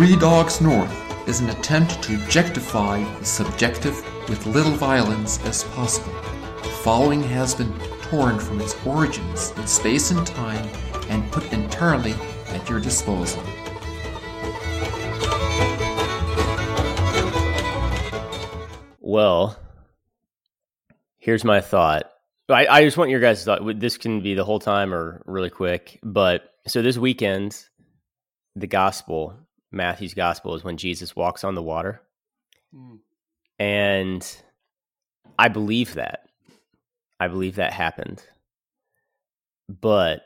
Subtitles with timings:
[0.00, 6.14] Three Dogs North is an attempt to objectify the subjective with little violence as possible.
[6.62, 10.66] The following has been torn from its origins in space and time
[11.10, 12.14] and put entirely
[12.46, 13.42] at your disposal.
[19.00, 19.58] Well,
[21.18, 22.10] here's my thought.
[22.48, 23.78] I, I just want your guys' thought.
[23.78, 26.00] This can be the whole time or really quick.
[26.02, 27.62] But so this weekend,
[28.56, 29.36] the gospel,
[29.72, 32.02] Matthew's gospel, is when Jesus walks on the water.
[32.74, 32.98] Mm.
[33.58, 34.36] And
[35.38, 36.28] I believe that.
[37.18, 38.22] I believe that happened.
[39.68, 40.22] But,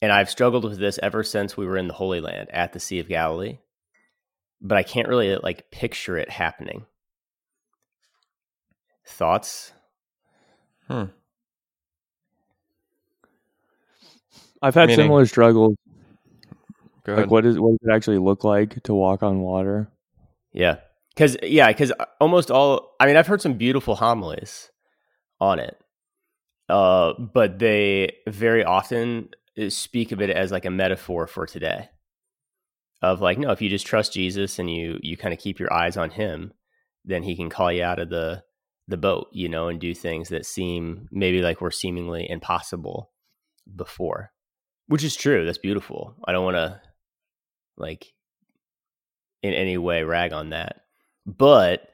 [0.00, 2.80] and I've struggled with this ever since we were in the Holy Land at the
[2.80, 3.58] Sea of Galilee.
[4.60, 6.86] But I can't really like picture it happening.
[9.06, 9.72] Thoughts?
[10.88, 11.04] Hmm.
[14.62, 15.76] I've had Meaning- similar struggles.
[17.04, 17.24] Go ahead.
[17.24, 19.90] Like, what is what does it actually look like to walk on water?
[20.52, 20.76] Yeah.
[21.16, 24.70] Cause yeah, because almost all I mean, I've heard some beautiful homilies
[25.40, 25.76] on it.
[26.68, 29.28] Uh, but they very often
[29.60, 31.90] uh, speak of it as like a metaphor for today.
[33.02, 35.72] Of like, no, if you just trust Jesus and you you kind of keep your
[35.72, 36.52] eyes on him,
[37.04, 38.44] then he can call you out of the
[38.88, 43.10] the boat, you know, and do things that seem maybe like were seemingly impossible
[43.74, 44.30] before.
[44.86, 45.44] Which is true.
[45.44, 46.14] That's beautiful.
[46.24, 46.80] I don't want to
[47.76, 48.12] like
[49.42, 50.82] in any way rag on that.
[51.26, 51.88] But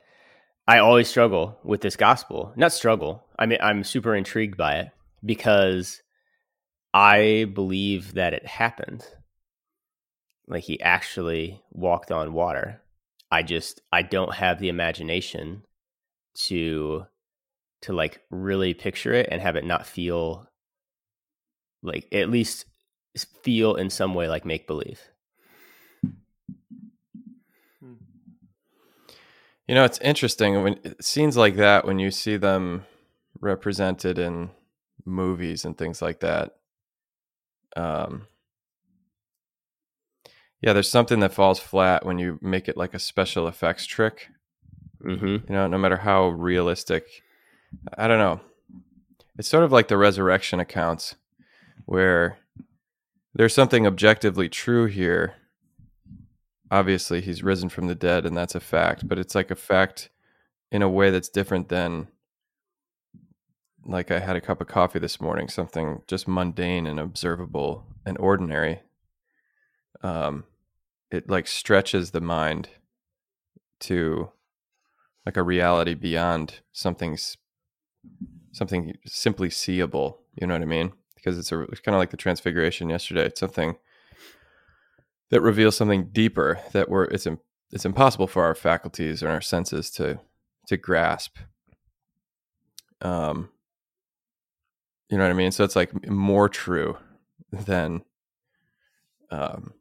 [0.66, 2.52] I always struggle with this gospel.
[2.56, 3.24] Not struggle.
[3.38, 4.90] I mean, I'm super intrigued by it
[5.24, 6.02] because
[6.92, 9.04] I believe that it happened.
[10.46, 12.82] Like he actually walked on water.
[13.30, 15.62] I just I don't have the imagination
[16.46, 17.04] to
[17.82, 20.48] to like really picture it and have it not feel
[21.82, 22.64] like at least
[23.42, 25.00] feel in some way like make believe.
[29.68, 32.86] You know, it's interesting when scenes like that when you see them
[33.38, 34.50] represented in
[35.04, 36.56] movies and things like that.
[37.76, 38.26] Um,
[40.62, 44.28] yeah, there's something that falls flat when you make it like a special effects trick.
[45.04, 45.26] Mm-hmm.
[45.26, 47.04] You know, no matter how realistic.
[47.96, 48.40] I don't know.
[49.38, 51.14] It's sort of like the resurrection accounts,
[51.84, 52.38] where
[53.34, 55.34] there's something objectively true here.
[56.70, 59.08] Obviously, he's risen from the dead, and that's a fact.
[59.08, 60.10] But it's like a fact
[60.70, 62.08] in a way that's different than
[63.86, 68.18] like I had a cup of coffee this morning, something just mundane and observable and
[68.18, 68.82] ordinary.
[70.02, 70.44] Um,
[71.10, 72.68] it like stretches the mind
[73.80, 74.30] to
[75.24, 77.38] like a reality beyond something's
[78.52, 80.20] something simply seeable.
[80.38, 80.92] You know what I mean?
[81.14, 83.24] Because it's a it's kind of like the transfiguration yesterday.
[83.24, 83.76] It's something
[85.30, 87.26] that reveals something deeper that we're it's
[87.70, 90.18] it's impossible for our faculties and our senses to
[90.66, 91.38] to grasp.
[93.00, 93.50] Um,
[95.08, 95.52] you know what I mean?
[95.52, 96.98] So it's like more true
[97.52, 98.02] than
[99.30, 99.72] um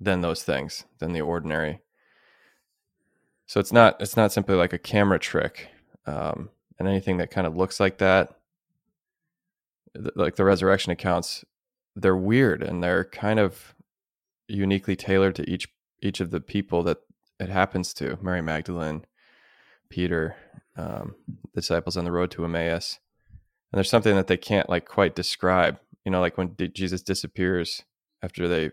[0.00, 1.80] than those things than the ordinary.
[3.46, 5.68] So it's not it's not simply like a camera trick,
[6.06, 8.36] um, and anything that kind of looks like that,
[9.94, 11.44] th- like the resurrection accounts,
[11.94, 13.74] they're weird and they're kind of
[14.48, 15.68] uniquely tailored to each
[16.02, 16.98] each of the people that
[17.38, 18.18] it happens to.
[18.20, 19.04] Mary Magdalene,
[19.88, 20.36] Peter,
[20.76, 21.14] um,
[21.54, 22.98] disciples on the road to Emmaus,
[23.72, 25.78] and there's something that they can't like quite describe.
[26.04, 27.82] You know, like when Jesus disappears
[28.22, 28.70] after they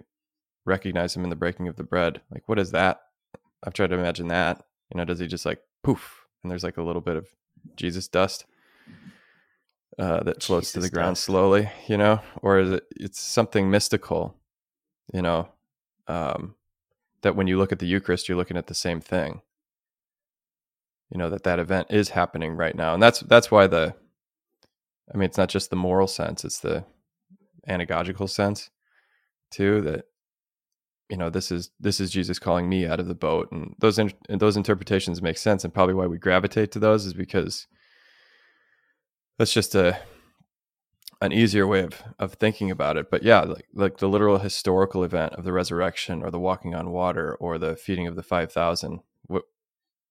[0.65, 2.21] recognize him in the breaking of the bread.
[2.31, 3.01] Like, what is that?
[3.63, 4.63] I've tried to imagine that.
[4.91, 7.27] You know, does he just like poof and there's like a little bit of
[7.75, 8.45] Jesus dust
[9.99, 14.33] uh, that floats to the ground slowly, you know, or is it it's something mystical,
[15.13, 15.49] you know,
[16.07, 16.55] um,
[17.21, 19.41] that when you look at the Eucharist, you're looking at the same thing.
[21.11, 23.93] You know that that event is happening right now, and that's that's why the,
[25.13, 26.85] I mean, it's not just the moral sense; it's the
[27.67, 28.69] anagogical sense
[29.51, 29.81] too.
[29.81, 30.05] That
[31.09, 33.99] you know this is this is Jesus calling me out of the boat, and those
[33.99, 37.67] in, and those interpretations make sense, and probably why we gravitate to those is because
[39.39, 39.99] that's just a
[41.21, 43.09] an easier way of of thinking about it.
[43.09, 46.91] But yeah, like like the literal historical event of the resurrection, or the walking on
[46.91, 48.99] water, or the feeding of the five thousand.
[49.25, 49.43] What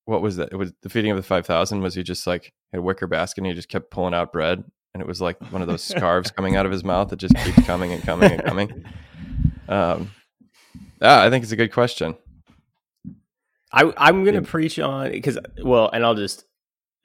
[0.06, 0.48] what was that?
[0.52, 1.80] It was the feeding of the five thousand.
[1.82, 4.64] Was he just like had a wicker basket and he just kept pulling out bread,
[4.92, 7.36] and it was like one of those scarves coming out of his mouth that just
[7.36, 8.84] keeps coming and coming and coming.
[9.68, 10.10] Um,
[11.00, 12.16] yeah, I think it's a good question.
[13.70, 14.50] I, I'm going to Yeah.
[14.50, 16.44] preach on because, well, and I'll just,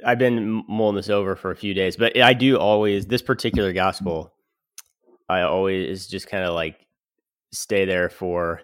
[0.05, 3.73] I've been mulling this over for a few days, but I do always, this particular
[3.73, 4.33] gospel,
[5.29, 6.85] I always just kind of like
[7.51, 8.61] stay there for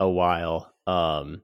[0.00, 0.72] a while.
[0.86, 1.42] Um,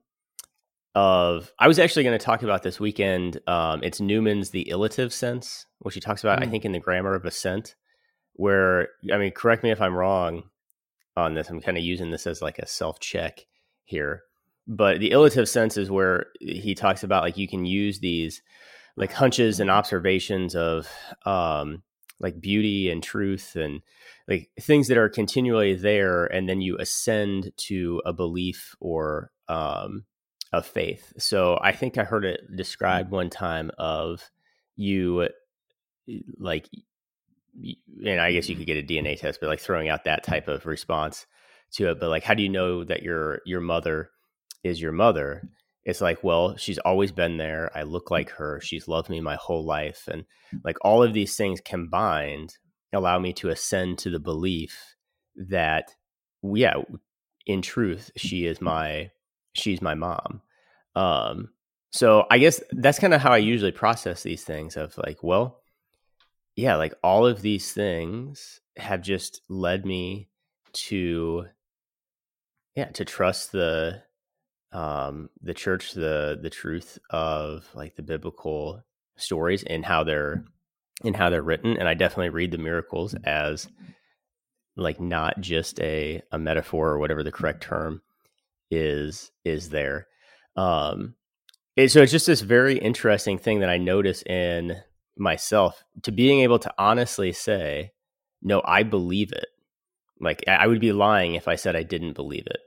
[0.95, 3.41] of I was actually going to talk about this weekend.
[3.49, 6.51] Um, it's Newman's the illative sense, which he talks about, I Mm.
[6.51, 7.75] think, in the grammar of assent.
[8.35, 10.45] Where I mean, correct me if I'm wrong
[11.17, 11.49] on this.
[11.51, 13.47] I'm kind of using this as like a self check
[13.85, 14.23] here,
[14.69, 18.43] but the illative sense is where he talks about like you can use these
[18.97, 20.89] like hunches and observations of
[21.27, 21.83] um,
[22.21, 23.83] like beauty and truth and
[24.29, 30.05] like things that are continually there, and then you ascend to a belief or um,
[30.53, 31.13] of faith.
[31.19, 34.31] So I think I heard it described one time of
[34.77, 35.29] you
[36.39, 36.69] like
[38.05, 40.49] and I guess you could get a DNA test, but like throwing out that type
[40.49, 41.27] of response
[41.73, 42.01] to it.
[42.01, 44.11] But like, how do you know that your your mother
[44.63, 45.49] is your mother?
[45.85, 47.71] It's like, well, she's always been there.
[47.75, 48.61] I look like her.
[48.61, 50.25] She's loved me my whole life, and
[50.65, 52.55] like all of these things combined
[52.93, 54.95] allow me to ascend to the belief
[55.37, 55.91] that,
[56.43, 56.77] yeah,
[57.47, 59.11] in truth, she is my
[59.53, 60.43] she's my mom.
[60.97, 61.51] Um,
[61.91, 64.77] so I guess that's kind of how I usually process these things.
[64.77, 65.61] Of like, well,
[66.57, 70.29] yeah, like all of these things have just led me
[70.73, 71.47] to
[72.75, 74.03] yeah, to trust the
[74.75, 78.83] um the church, the the truth of like the biblical
[79.17, 80.45] stories and how they're
[81.05, 81.77] and how they're written.
[81.79, 83.69] And I definitely read the miracles as
[84.77, 88.03] like not just a a metaphor or whatever the correct term
[88.71, 90.09] is is there.
[90.57, 91.15] Um
[91.77, 94.77] it, so it's just this very interesting thing that I notice in
[95.17, 97.93] myself to being able to honestly say,
[98.43, 99.47] no, I believe it.
[100.21, 102.61] Like I would be lying if I said I didn't believe it.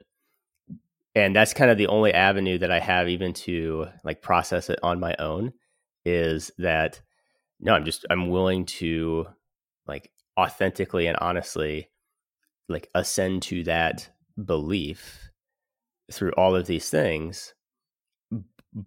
[1.18, 4.78] And that's kind of the only avenue that I have even to like process it
[4.84, 5.52] on my own
[6.06, 7.02] is that
[7.60, 9.25] no, I'm just I'm willing to
[9.88, 11.90] like authentically and honestly
[12.69, 14.10] like ascend to that
[14.44, 15.31] belief
[16.12, 17.56] through all of these things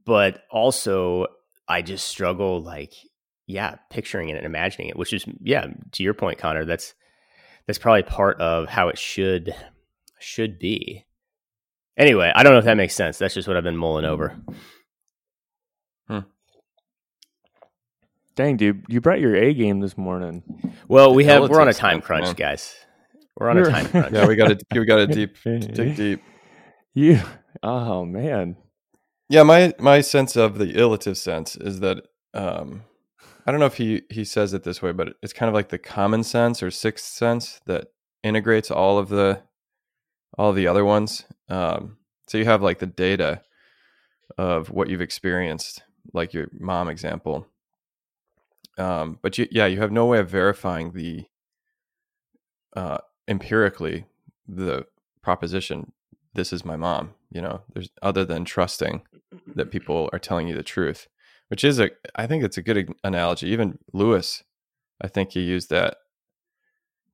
[0.06, 1.26] but also
[1.68, 2.94] I just struggle like
[3.50, 6.94] yeah, picturing it and imagining it, which is yeah, to your point, Connor, that's
[7.66, 9.54] that's probably part of how it should
[10.20, 11.04] should be.
[12.00, 13.18] Anyway, I don't know if that makes sense.
[13.18, 14.34] That's just what I've been mulling over.
[18.36, 20.42] Dang, dude, you brought your A game this morning.
[20.88, 22.34] Well, we have we're on a time crunch, man.
[22.36, 22.74] guys.
[23.36, 24.12] We're on a You're- time crunch.
[24.14, 26.22] Yeah, we got to we got to deep dig deep.
[26.94, 27.20] You,
[27.62, 28.56] oh man,
[29.28, 31.98] Yeah, my my sense of the illative sense is that
[32.32, 32.84] um
[33.46, 35.68] I don't know if he he says it this way, but it's kind of like
[35.68, 37.88] the common sense or sixth sense that
[38.22, 39.42] integrates all of the
[40.38, 41.24] all the other ones.
[41.48, 41.98] Um
[42.28, 43.42] so you have like the data
[44.38, 45.82] of what you've experienced,
[46.14, 47.46] like your mom example.
[48.78, 51.24] Um but you yeah, you have no way of verifying the
[52.76, 52.98] uh
[53.28, 54.06] empirically
[54.46, 54.86] the
[55.22, 55.92] proposition
[56.34, 59.02] this is my mom you know there's other than trusting
[59.54, 61.08] that people are telling you the truth
[61.48, 64.42] which is a i think it's a good analogy even lewis
[65.00, 65.96] i think he used that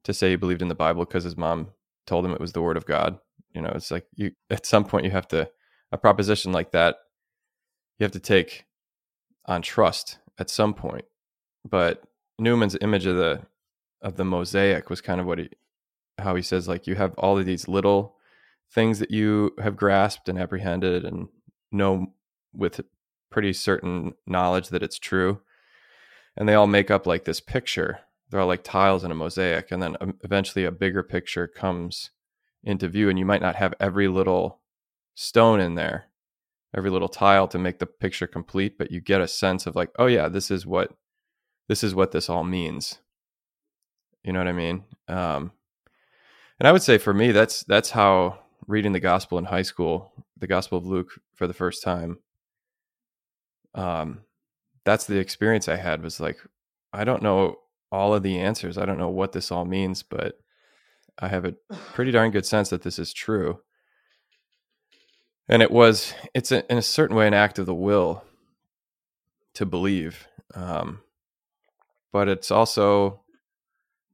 [0.05, 1.69] to say he believed in the bible because his mom
[2.07, 3.19] told him it was the word of god.
[3.55, 5.51] You know it's like you at some point you have to
[5.93, 6.97] a proposition like that
[7.99, 8.65] you have to take
[9.47, 11.05] on trust at some point.
[11.69, 12.03] But
[12.39, 13.43] newman's image of the
[14.03, 15.49] of the mosaic was kind of what he
[16.19, 18.17] how he says like you have all of these little
[18.73, 21.29] things that you have grasped and apprehended and
[21.73, 22.07] know
[22.53, 22.81] with
[23.31, 25.41] pretty certain knowledge that it's true.
[26.37, 29.83] And they all make up like this picture they're like tiles in a mosaic and
[29.83, 32.11] then um, eventually a bigger picture comes
[32.65, 34.61] into view and you might not have every little
[35.15, 36.07] stone in there
[36.77, 39.91] every little tile to make the picture complete but you get a sense of like
[39.99, 40.93] oh yeah this is what
[41.69, 43.01] this is what this all means.
[44.23, 44.85] You know what i mean?
[45.09, 45.53] Um
[46.59, 50.13] and i would say for me that's that's how reading the gospel in high school
[50.39, 52.19] the gospel of luke for the first time
[53.75, 54.21] um
[54.85, 56.39] that's the experience i had was like
[56.93, 57.57] i don't know
[57.93, 58.79] all of the answers.
[58.79, 60.39] I don't know what this all means but
[61.19, 61.55] i have a
[61.95, 63.61] pretty darn good sense that this is true.
[65.49, 68.25] And it was it's a, in a certain way an act of the will
[69.55, 71.01] to believe um
[72.13, 73.21] but it's also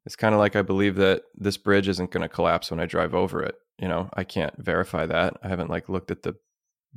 [0.04, 2.86] it's kind of like i believe that this bridge isn't going to collapse when i
[2.86, 4.08] drive over it you know?
[4.14, 5.36] I can't verify that.
[5.42, 6.36] I haven't like looked at the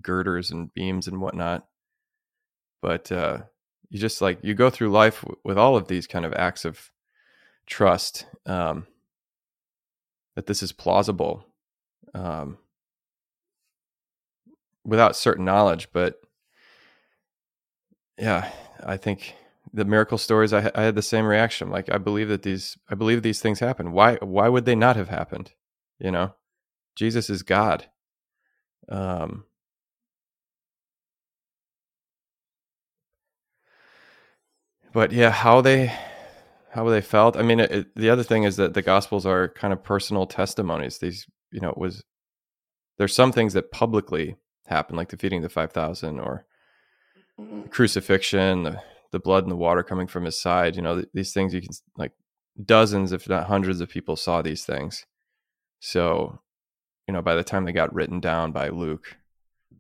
[0.02, 1.66] girders and beams and whatnot.
[2.82, 3.40] But uh
[3.96, 6.66] you just like you go through life w- with all of these kind of acts
[6.66, 6.92] of
[7.66, 8.86] trust um
[10.36, 11.46] that this is plausible
[12.14, 12.58] um
[14.84, 16.20] without certain knowledge but
[18.20, 18.52] yeah
[18.86, 19.34] i think
[19.74, 22.96] the miracle stories I, I had the same reaction like i believe that these i
[22.96, 25.54] believe these things happen why why would they not have happened?
[26.00, 26.36] You know?
[26.98, 27.86] Jesus is god.
[28.90, 29.46] Um,
[34.96, 35.94] but yeah, how they
[36.70, 37.36] how they felt.
[37.36, 41.00] I mean, it, the other thing is that the Gospels are kind of personal testimonies.
[41.00, 42.02] These, you know, it was
[42.98, 44.38] there's some things that publicly
[44.68, 46.46] happen, like the feeding of the five thousand or
[47.38, 47.64] mm-hmm.
[47.64, 50.78] crucifixion, the, the blood and the water coming from his side.
[50.78, 52.14] You know, th- these things you can like
[52.64, 55.06] dozens, if not hundreds, of people saw these things.
[55.82, 56.40] So,
[57.06, 59.18] you know, by the time they got written down by Luke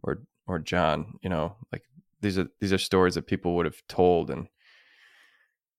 [0.03, 1.84] or or John, you know, like
[2.19, 4.50] these are these are stories that people would have told and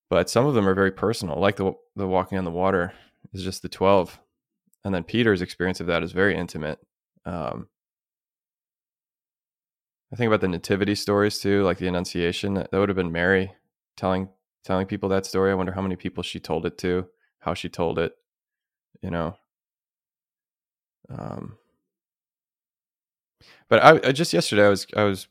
[0.08, 2.92] but some of them are very personal like the the walking on the water
[3.32, 4.18] is just the 12
[4.84, 6.78] and then peter's experience of that is very intimate
[7.24, 7.68] um,
[10.12, 13.52] i think about the nativity stories too like the annunciation that would have been mary
[13.96, 14.28] telling
[14.64, 15.52] telling people that story.
[15.52, 17.06] I wonder how many people she told it to
[17.38, 18.12] how she told it
[19.02, 19.36] you know?
[21.08, 21.56] Um,
[23.68, 25.28] but I, I just yesterday i was i was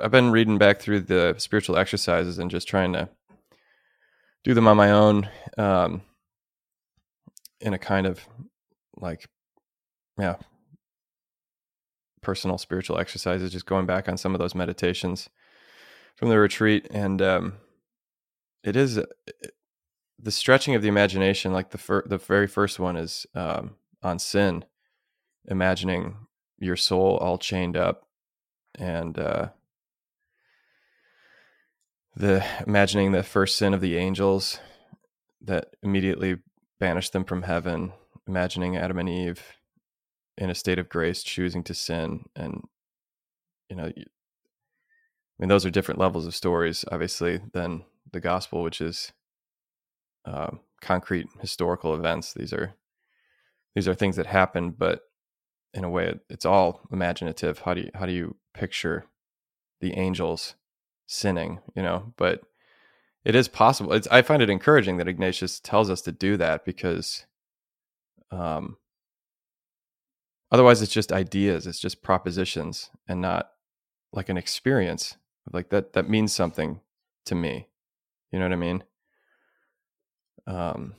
[0.00, 3.10] i've been reading back through the spiritual exercises and just trying to
[4.44, 5.28] do them on my own
[5.58, 6.02] um,
[7.60, 8.20] in a kind of
[8.96, 9.26] like
[10.18, 10.36] yeah
[12.22, 15.28] personal spiritual exercises just going back on some of those meditations
[16.16, 16.86] from the retreat.
[16.90, 17.54] And um,
[18.62, 19.04] it is uh,
[20.18, 24.18] the stretching of the imagination like the fir- the very first one is um, on
[24.18, 24.64] sin
[25.46, 26.14] imagining
[26.58, 28.06] your soul all chained up
[28.78, 29.48] and uh,
[32.16, 34.58] the imagining the first sin of the angels
[35.42, 36.36] that immediately
[36.78, 37.92] banished them from heaven,
[38.26, 39.42] imagining Adam and Eve
[40.36, 42.62] in a state of grace choosing to sin and
[43.68, 44.04] you know I
[45.38, 49.12] mean those are different levels of stories obviously than the gospel which is
[50.24, 50.50] uh,
[50.80, 52.32] concrete historical events.
[52.34, 52.74] These are
[53.74, 55.02] these are things that happen but
[55.74, 57.60] in a way it's all imaginative.
[57.60, 59.06] How do you how do you picture
[59.80, 60.56] the angels
[61.10, 62.40] sinning, you know, but
[63.24, 63.92] it is possible.
[63.92, 67.26] It's, I find it encouraging that Ignatius tells us to do that because
[68.30, 68.76] um,
[70.52, 73.50] otherwise it's just ideas, it's just propositions and not
[74.12, 75.16] like an experience.
[75.52, 76.80] Like that, that means something
[77.26, 77.66] to me.
[78.30, 78.84] You know what I mean?
[80.46, 80.94] Um,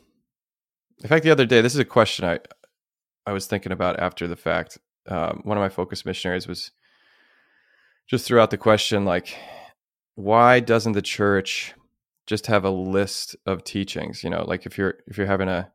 [1.02, 2.40] in fact, the other day, this is a question I,
[3.26, 4.78] I was thinking about after the fact.
[5.08, 6.72] Um, one of my focus missionaries was
[8.08, 9.38] just threw out the question like,
[10.16, 11.74] why doesn't the church
[12.28, 14.24] just have a list of teachings?
[14.24, 15.72] You know, like if you're if you're having a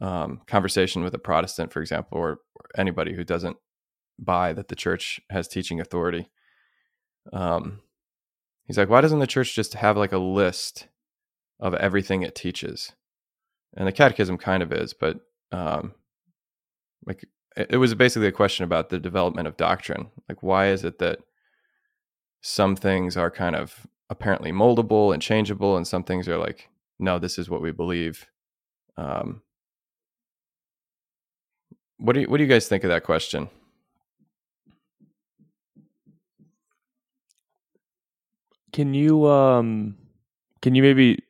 [0.00, 3.56] um, conversation with a Protestant, for example, or, or, anybody who doesn't
[4.18, 6.28] buy that the church has teaching authority,
[7.32, 7.80] um,
[8.66, 10.88] he's like, why doesn't the church just have like a list
[11.58, 12.92] of everything it teaches?
[13.76, 15.20] And the Catechism kind of is, but
[15.52, 15.94] um,
[17.06, 20.10] like it was basically a question about the development of doctrine.
[20.28, 21.18] Like, why is it that
[22.40, 26.68] some things are kind of apparently moldable and changeable, and some things are like,
[26.98, 28.26] no, this is what we believe.
[28.96, 29.42] Um,
[31.98, 33.48] what do you what do you guys think of that question?
[38.72, 39.96] Can you um
[40.62, 41.24] can you maybe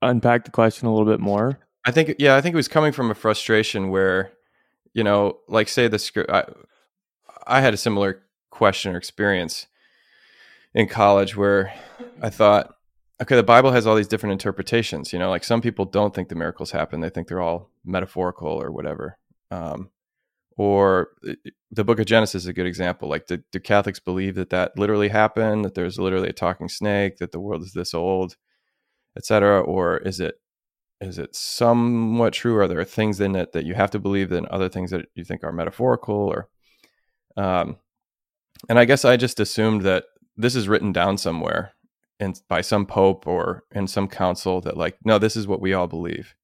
[0.00, 1.58] unpack the question a little bit more?
[1.84, 4.32] I think yeah, I think it was coming from a frustration where,
[4.94, 6.30] you know, like say the script.
[6.30, 6.44] I,
[7.46, 9.66] I had a similar question or experience
[10.74, 11.72] in college where
[12.20, 12.74] I thought,
[13.20, 15.12] okay, the Bible has all these different interpretations.
[15.12, 18.48] You know, like some people don't think the miracles happen; they think they're all metaphorical
[18.48, 19.18] or whatever.
[19.50, 19.90] Um,
[20.56, 21.08] or
[21.70, 23.08] the Book of Genesis is a good example.
[23.08, 25.64] Like, do, do Catholics believe that that literally happened?
[25.64, 27.18] That there's literally a talking snake?
[27.18, 28.36] That the world is this old,
[29.16, 29.60] etc.
[29.60, 30.36] Or is it
[31.00, 32.58] is it somewhat true?
[32.58, 35.24] Are there things in it that you have to believe, than other things that you
[35.24, 36.14] think are metaphorical?
[36.14, 36.48] Or,
[37.36, 37.76] um,
[38.68, 40.04] and I guess I just assumed that
[40.36, 41.72] this is written down somewhere
[42.20, 45.72] and by some pope or in some council that like no this is what we
[45.72, 46.34] all believe.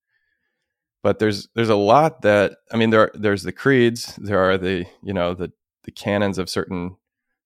[1.03, 4.87] But there's there's a lot that i mean there there's the creeds there are the
[5.03, 5.53] you know the
[5.85, 6.97] the canons of certain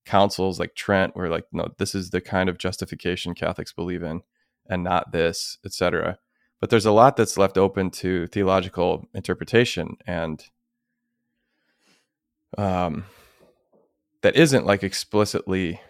[0.05, 4.23] councils like trent where like no this is the kind of justification catholics believe in
[4.69, 6.19] and not this etc
[6.61, 10.47] but there's a lot that's left open to theological interpretation and
[12.59, 13.05] um
[14.23, 15.81] that isn't like explicitly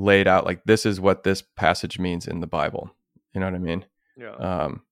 [0.00, 2.90] laid out like this is what this passage means in the Bible.
[3.34, 3.84] You know what I mean?
[4.16, 4.34] Yeah.
[4.34, 4.82] Um,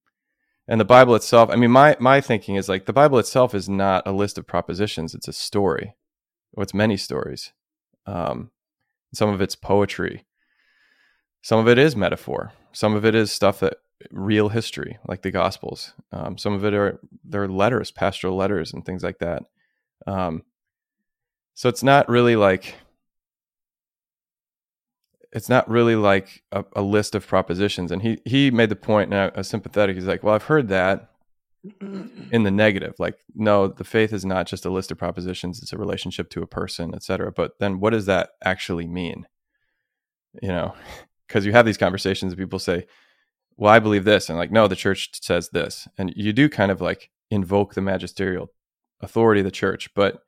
[0.67, 3.67] and the Bible itself, I mean, my my thinking is like the Bible itself is
[3.67, 5.95] not a list of propositions; it's a story.
[6.53, 7.51] Well, it's many stories.
[8.05, 8.51] Um,
[9.13, 10.25] some of it's poetry.
[11.41, 12.51] Some of it is metaphor.
[12.71, 13.77] Some of it is stuff that
[14.11, 15.93] real history, like the Gospels.
[16.11, 19.43] Um, some of it are they're letters, pastoral letters, and things like that.
[20.07, 20.43] Um,
[21.55, 22.75] So it's not really like
[25.31, 27.91] it's not really like a, a list of propositions.
[27.91, 29.95] And he he made the point, and I was sympathetic.
[29.95, 31.11] He's like, "Well, I've heard that
[31.81, 32.95] in the negative.
[32.99, 36.41] Like, no, the faith is not just a list of propositions; it's a relationship to
[36.41, 37.31] a person, etc.
[37.31, 39.27] But then, what does that actually mean?
[40.41, 40.73] You know,
[41.27, 42.87] because you have these conversations, and people say,
[43.57, 46.71] "Well, I believe this," and like, no, the church says this, and you do kind
[46.71, 48.51] of like invoke the magisterial
[49.01, 50.23] authority of the church, but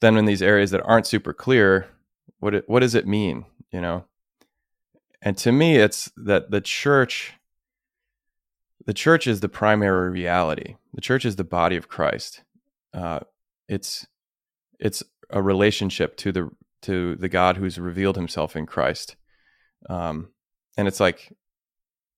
[0.00, 1.88] then in these areas that aren't super clear,
[2.38, 3.46] what it, what does it mean?
[3.72, 4.04] You know,
[5.22, 7.34] and to me, it's that the church,
[8.86, 10.76] the church is the primary reality.
[10.94, 12.42] The church is the body of Christ.
[12.94, 13.20] Uh,
[13.68, 14.06] it's
[14.78, 16.50] it's a relationship to the
[16.82, 19.16] to the God who's revealed Himself in Christ,
[19.88, 20.30] um,
[20.76, 21.32] and it's like,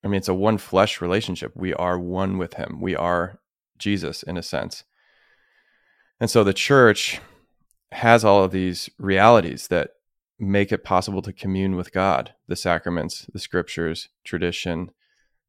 [0.04, 1.52] I mean, it's a one flesh relationship.
[1.56, 2.80] We are one with Him.
[2.80, 3.40] We are
[3.78, 4.84] Jesus in a sense,
[6.20, 7.20] and so the church
[7.90, 9.90] has all of these realities that
[10.42, 14.90] make it possible to commune with God, the sacraments, the scriptures, tradition,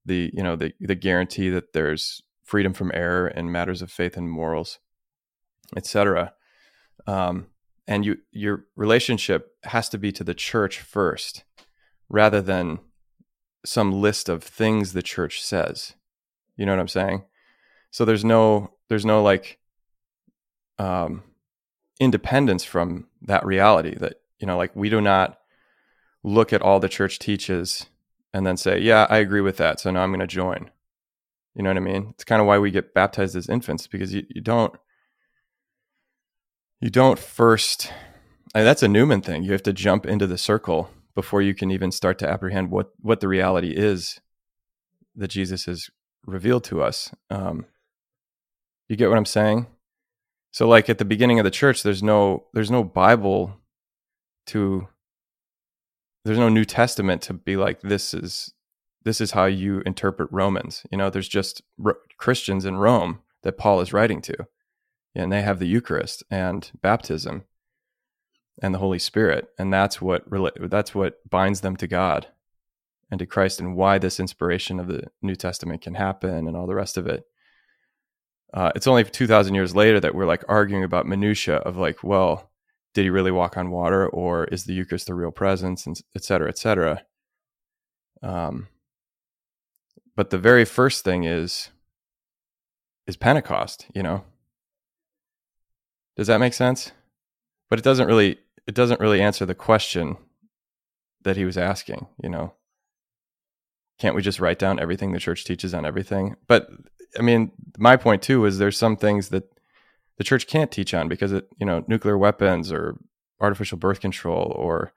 [0.05, 4.15] the you know the the guarantee that there's freedom from error in matters of faith
[4.15, 4.79] and morals,
[5.75, 6.33] etc.
[7.07, 7.47] Um,
[7.87, 11.43] and you your relationship has to be to the church first,
[12.07, 12.79] rather than
[13.65, 15.95] some list of things the church says.
[16.55, 17.23] You know what I'm saying?
[17.89, 19.57] So there's no there's no like
[20.77, 21.23] um,
[21.99, 25.37] independence from that reality that you know, like we do not
[26.21, 27.85] look at all the church teaches
[28.33, 29.79] and then say, yeah, I agree with that.
[29.79, 30.69] So now I'm going to join.
[31.55, 32.07] You know what I mean?
[32.09, 34.75] It's kind of why we get baptized as infants because you, you don't,
[36.81, 37.89] you don't first,
[38.53, 39.43] that's a Newman thing.
[39.43, 42.91] You have to jump into the circle before you can even start to apprehend what,
[42.99, 44.19] what the reality is
[45.15, 45.89] that Jesus has
[46.25, 47.15] revealed to us.
[47.29, 47.65] Um,
[48.89, 49.67] you get what I'm saying?
[50.51, 53.61] So like at the beginning of the church, there's no, there's no Bible
[54.47, 54.87] to
[56.25, 58.53] there's no new testament to be like this is
[59.03, 60.85] this is how you interpret romans.
[60.91, 61.61] You know there's just
[62.17, 64.47] christians in rome that paul is writing to
[65.15, 67.43] and they have the eucharist and baptism
[68.61, 70.23] and the holy spirit and that's what
[70.69, 72.27] that's what binds them to god
[73.11, 76.67] and to christ and why this inspiration of the new testament can happen and all
[76.67, 77.25] the rest of it.
[78.53, 82.51] Uh, it's only 2000 years later that we're like arguing about minutia of like well
[82.93, 86.23] did he really walk on water or is the Eucharist the real presence and et
[86.23, 87.03] cetera, et cetera.
[88.21, 88.67] Um,
[90.15, 91.69] but the very first thing is,
[93.07, 94.23] is Pentecost, you know?
[96.15, 96.91] Does that make sense?
[97.69, 100.17] But it doesn't really, it doesn't really answer the question
[101.23, 102.53] that he was asking, you know?
[103.99, 106.35] Can't we just write down everything the church teaches on everything?
[106.47, 106.69] But
[107.17, 109.49] I mean, my point too is there's some things that
[110.17, 112.97] the church can't teach on because it, you know, nuclear weapons or
[113.41, 114.93] artificial birth control or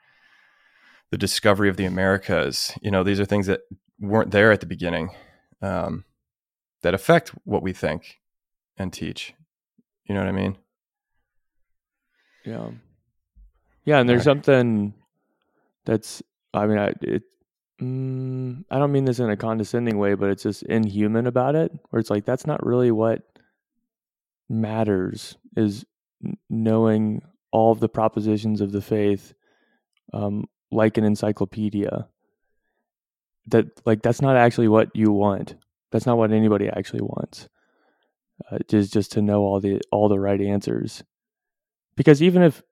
[1.11, 2.73] the discovery of the Americas.
[2.83, 3.61] You know, these are things that
[3.99, 5.11] weren't there at the beginning
[5.63, 6.05] um,
[6.83, 8.21] that affect what we think
[8.77, 9.35] and teach.
[10.05, 10.57] You know what I mean?
[12.45, 12.71] Yeah.
[13.85, 14.25] Yeah, and there's right.
[14.25, 14.95] something
[15.85, 16.23] that's.
[16.53, 17.23] I mean, I it.
[17.81, 21.73] Mm, I don't mean this in a condescending way, but it's just inhuman about it.
[21.91, 23.23] Where it's like that's not really what
[24.49, 25.85] matters is
[26.49, 29.35] knowing all of the propositions of the faith
[30.13, 32.09] um, like an encyclopedia.
[33.49, 35.55] That like that's not actually what you want.
[35.93, 37.49] That's not what anybody actually wants.
[38.51, 41.05] Uh, just just to know all the all the right answers.
[41.97, 42.63] Because even if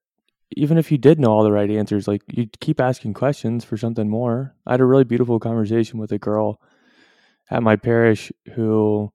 [0.57, 3.77] even if you did know all the right answers like you keep asking questions for
[3.77, 4.55] something more.
[4.67, 6.61] I had a really beautiful conversation with a girl
[7.51, 9.13] at my parish who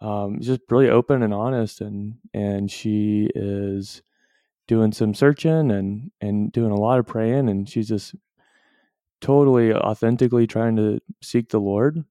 [0.00, 4.02] um, just really open and honest, and and she is
[4.68, 8.14] doing some searching and and doing a lot of praying, and she's just
[9.20, 12.04] totally authentically trying to seek the Lord.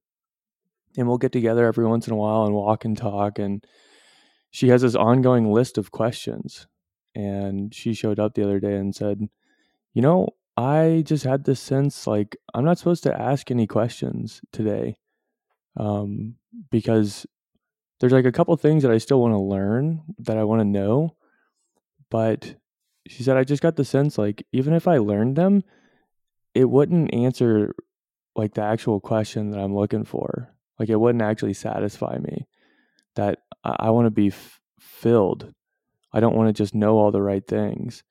[0.98, 3.66] And we'll get together every once in a while and walk and talk, and
[4.52, 6.68] she has this ongoing list of questions.
[7.16, 9.30] And she showed up the other day and said,
[9.94, 14.42] "You know, I just had this sense like I'm not supposed to ask any questions
[14.52, 14.98] today."
[15.78, 16.36] um,
[16.72, 17.26] because
[18.04, 20.66] there's like a couple things that I still want to learn that I want to
[20.66, 21.16] know.
[22.10, 22.56] But
[23.08, 25.64] she said, I just got the sense like, even if I learned them,
[26.54, 27.74] it wouldn't answer
[28.36, 30.54] like the actual question that I'm looking for.
[30.78, 32.46] Like, it wouldn't actually satisfy me.
[33.16, 35.54] That I, I want to be f- filled.
[36.12, 38.04] I don't want to just know all the right things.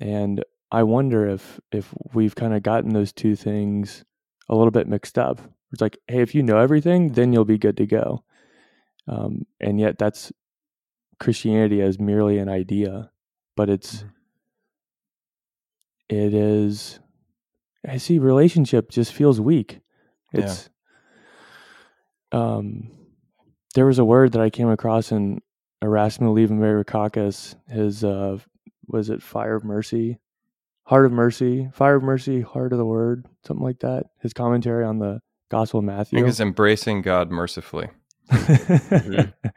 [0.00, 4.04] And I wonder if if we've kind of gotten those two things
[4.48, 5.40] a little bit mixed up.
[5.72, 8.22] It's like, hey, if you know everything, then you'll be good to go.
[9.08, 10.30] Um, and yet, that's
[11.18, 13.10] Christianity as merely an idea.
[13.56, 14.10] but it's Mhm.
[16.10, 17.00] it is
[17.88, 19.80] I see relationship just feels weak.
[20.32, 20.42] Yeah.
[20.42, 20.70] It's
[22.32, 22.90] um
[23.74, 25.40] there was a word that I came across in
[25.82, 28.38] Erasmus Levenberg his uh
[28.86, 30.18] was it fire of mercy?
[30.84, 34.06] Heart of mercy, fire of mercy, heart of the word, something like that.
[34.22, 36.18] His commentary on the Gospel of I Matthew.
[36.18, 37.88] think it's embracing God mercifully.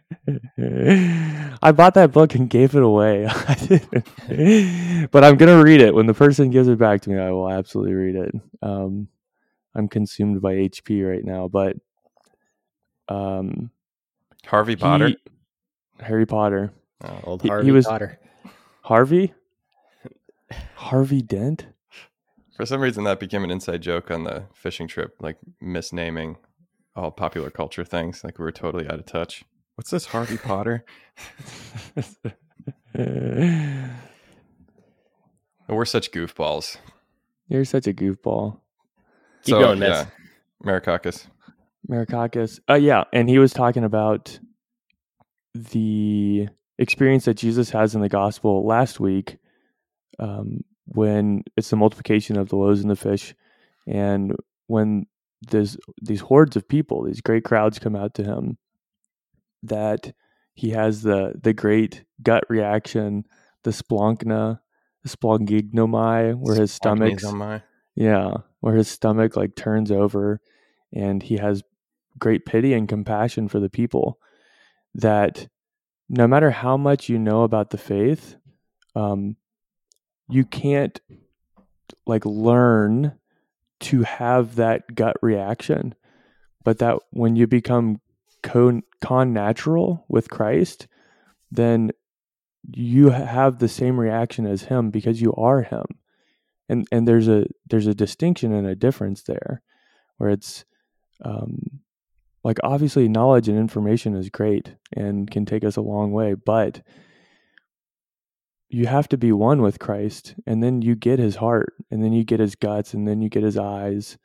[1.64, 3.28] I bought that book and gave it away.
[5.12, 7.18] But I'm gonna read it when the person gives it back to me.
[7.20, 8.36] I will absolutely read it.
[8.62, 9.08] Um,
[9.76, 11.76] I'm consumed by HP right now, but
[13.10, 13.72] um,
[14.46, 15.08] Harvey Potter.
[15.10, 15.18] he-
[16.00, 16.72] Harry Potter,
[17.04, 17.20] Oh.
[17.24, 18.20] Old He- he Harvey was- Potter.
[18.84, 19.34] Harvey,
[20.76, 21.68] Harvey Dent.
[22.56, 26.38] For some reason, that became an inside joke on the fishing trip, like misnaming
[26.96, 28.24] all popular culture things.
[28.24, 29.44] Like we were totally out of touch.
[29.76, 30.86] What's this Harvey Potter?
[35.68, 36.78] We're such goofballs.
[37.48, 38.60] You're such a goofball.
[39.44, 40.10] Keep going, Metz.
[40.64, 41.28] Marikakis.
[41.90, 42.60] Marakakis.
[42.70, 44.40] Uh, yeah, and he was talking about
[45.54, 49.38] the experience that Jesus has in the gospel last week,
[50.20, 53.34] um, when it's the multiplication of the loaves and the fish,
[53.88, 54.36] and
[54.68, 55.08] when
[55.42, 58.58] there's these hordes of people, these great crowds come out to him,
[59.64, 60.14] that
[60.54, 63.26] he has the the great gut reaction,
[63.64, 64.60] the splanchna,
[65.04, 67.20] the splanchnizomai, where his stomach
[67.96, 70.40] yeah, where his stomach like turns over
[70.94, 71.64] and he has
[72.20, 74.20] great pity and compassion for the people
[74.94, 75.48] that
[76.10, 78.36] no matter how much you know about the faith,
[78.96, 79.38] um,
[80.30, 81.00] you can't
[82.06, 83.14] like learn
[83.82, 85.96] to have that gut reaction.
[86.64, 88.02] But that when you become
[88.44, 90.88] con, con natural with Christ,
[91.52, 91.92] then
[92.72, 95.86] you have the same reaction as him because you are him
[96.72, 99.62] and and there's a there's a distinction and a difference there
[100.18, 100.64] where it's
[101.24, 101.82] um
[102.44, 106.82] like obviously knowledge and information is great and can take us a long way but
[108.72, 112.14] you have to be one with Christ and then you get his heart and then
[112.14, 114.18] you get his guts and then you get his eyes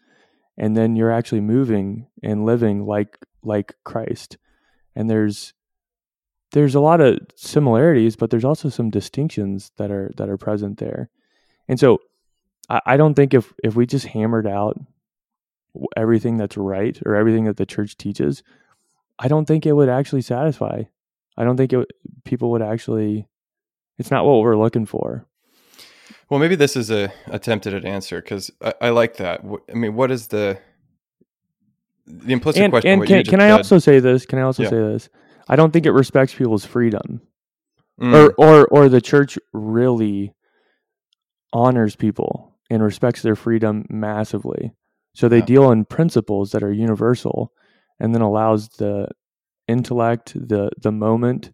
[0.57, 4.39] and then you're actually moving and living like like Christ
[4.95, 5.53] and there's
[6.53, 10.79] there's a lot of similarities but there's also some distinctions that are that are present
[10.79, 11.11] there
[11.69, 11.99] and so
[12.69, 14.79] I, I don't think if if we just hammered out
[15.97, 18.43] everything that's right or everything that the church teaches,
[19.19, 20.85] I don't think it would actually satisfy.
[21.37, 21.91] I don't think it,
[22.25, 23.27] people would actually.
[23.99, 25.27] It's not what we're looking for.
[26.29, 29.43] Well, maybe this is a attempted at answer because I, I like that.
[29.71, 30.59] I mean, what is the
[32.07, 32.91] the implicit And, question?
[32.91, 34.27] and can, can I also say this?
[34.27, 34.71] Can I also Yeah.
[34.71, 35.09] say this?
[35.49, 37.21] I don't think it respects people's freedom,
[38.01, 40.33] Mm, or or or the church really
[41.53, 44.73] honors people and respects their freedom massively.
[45.15, 45.45] So they Yeah.
[45.47, 47.53] deal in principles that are universal,
[47.99, 49.09] and then allows the
[49.69, 51.51] intellect, the the moment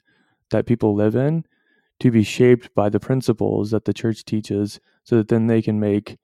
[0.50, 1.44] that people live in,
[2.02, 5.80] to be shaped by the principles that the church teaches, so that then they can
[5.80, 6.18] make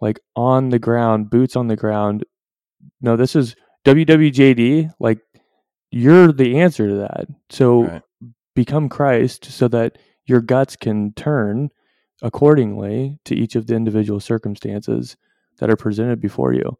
[0.00, 2.24] like on the ground, boots on the ground.
[3.00, 4.90] No, this is WWJD.
[4.98, 5.18] Like
[5.90, 7.26] you're the answer to that.
[7.50, 8.02] So Right.
[8.54, 11.70] become Christ so that your guts can turn
[12.22, 15.16] accordingly to each of the individual circumstances
[15.58, 16.76] that are presented before you.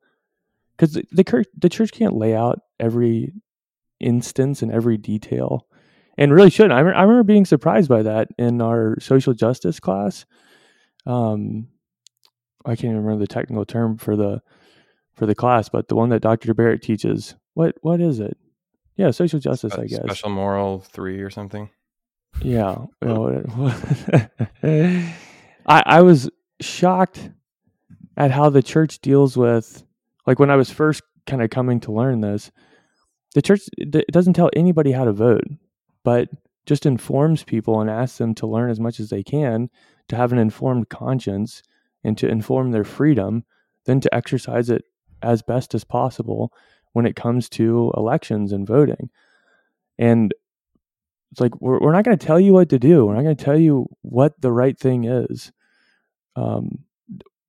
[0.77, 3.33] Because the, the church, the church can't lay out every
[4.01, 5.66] instance and every detail,
[6.17, 6.73] and really shouldn't.
[6.73, 10.27] I, re- I remember being surprised by that in our social justice class.
[11.05, 11.69] Um,
[12.65, 14.43] I can't even remember the technical term for the
[15.15, 16.53] for the class, but the one that Dr.
[16.55, 17.35] Barrett teaches.
[17.55, 18.37] What what is it?
[18.97, 20.01] Yeah, social justice, spe- I guess.
[20.01, 21.71] special moral three or something.
[22.43, 22.87] Yeah.
[23.03, 24.29] I
[25.67, 27.31] I was shocked
[28.17, 29.83] at how the church deals with
[30.27, 32.51] like when I was first kind of coming to learn this,
[33.35, 35.45] the church it doesn't tell anybody how to vote,
[36.07, 36.29] but
[36.67, 39.69] just informs people and asks them to learn as much as they can
[40.07, 41.65] to have an informed conscience
[42.05, 43.43] and to inform their freedom,
[43.87, 44.85] then to exercise it
[45.21, 46.53] as best as possible
[46.93, 49.11] when it comes to elections and voting.
[49.99, 50.33] And
[51.33, 53.05] it's like we're we're not going to tell you what to do.
[53.05, 55.51] We're not going to tell you what the right thing is.
[56.37, 56.85] Um,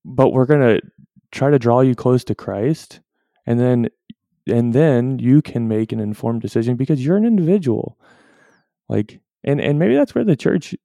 [0.04, 0.82] but we're going to
[1.32, 3.02] try to draw you close to Christ,
[3.46, 3.90] and then
[4.48, 8.00] and then you can make an informed decision because you're an individual.
[8.90, 10.76] Like, and and maybe that's where the church.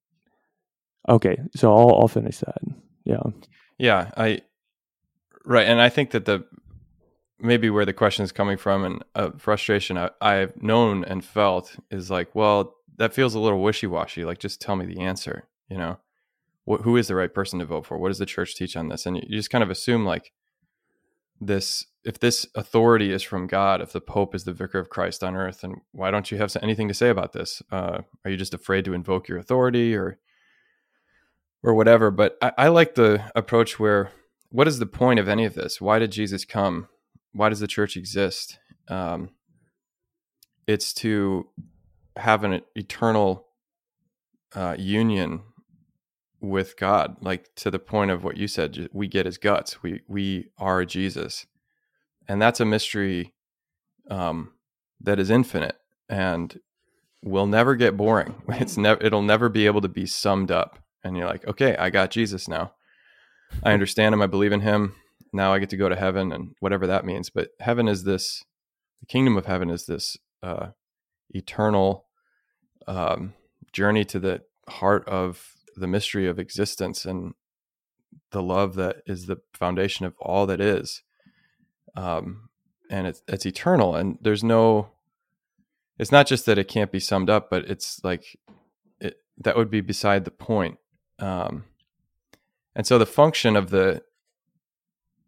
[1.08, 2.58] Okay, so I'll I'll finish that.
[3.04, 3.22] Yeah,
[3.78, 4.42] Yeah, I
[5.44, 6.44] right, and I think that the
[7.38, 11.74] maybe where the question is coming from and uh, frustration I, I've known and felt
[11.90, 14.24] is like, well, that feels a little wishy washy.
[14.24, 15.98] Like, just tell me the answer, You know,
[16.64, 17.98] what, who is the right person to vote for?
[17.98, 19.06] What does the church teach on this?
[19.06, 20.32] And you just kind of assume like
[21.40, 25.22] this if this authority is from God, if the Pope is the vicar of Christ
[25.22, 27.62] on earth, and why don't you have anything to say about this?
[27.70, 30.18] Uh, are you just afraid to invoke your authority or
[31.62, 32.10] or whatever?
[32.10, 34.10] But I, I like the approach where
[34.50, 35.80] what is the point of any of this?
[35.80, 36.88] Why did Jesus come?
[37.32, 38.58] Why does the church exist?
[38.88, 39.30] Um,
[40.66, 41.48] it's to
[42.16, 43.46] have an eternal
[44.54, 45.42] uh, union
[46.42, 48.90] with God, like to the point of what you said.
[48.92, 49.82] We get His guts.
[49.82, 51.46] We we are Jesus
[52.28, 53.34] and that's a mystery
[54.10, 54.52] um,
[55.00, 55.76] that is infinite
[56.08, 56.60] and
[57.22, 58.34] will never get boring.
[58.48, 60.78] It's never it'll never be able to be summed up.
[61.04, 62.74] And you're like, okay, I got Jesus now.
[63.62, 64.22] I understand him.
[64.22, 64.94] I believe in him.
[65.32, 67.28] Now I get to go to heaven and whatever that means.
[67.28, 68.44] But heaven is this,
[69.00, 70.68] the kingdom of heaven is this uh,
[71.30, 72.06] eternal
[72.86, 73.34] um,
[73.72, 77.34] journey to the heart of the mystery of existence and
[78.30, 81.02] the love that is the foundation of all that is
[81.96, 82.48] um,
[82.90, 83.96] and it's it's eternal.
[83.96, 84.88] And there's no,
[85.98, 88.38] it's not just that it can't be summed up, but it's like
[89.00, 90.78] it, that would be beside the point.
[91.18, 91.64] Um,
[92.74, 94.02] and so the function of the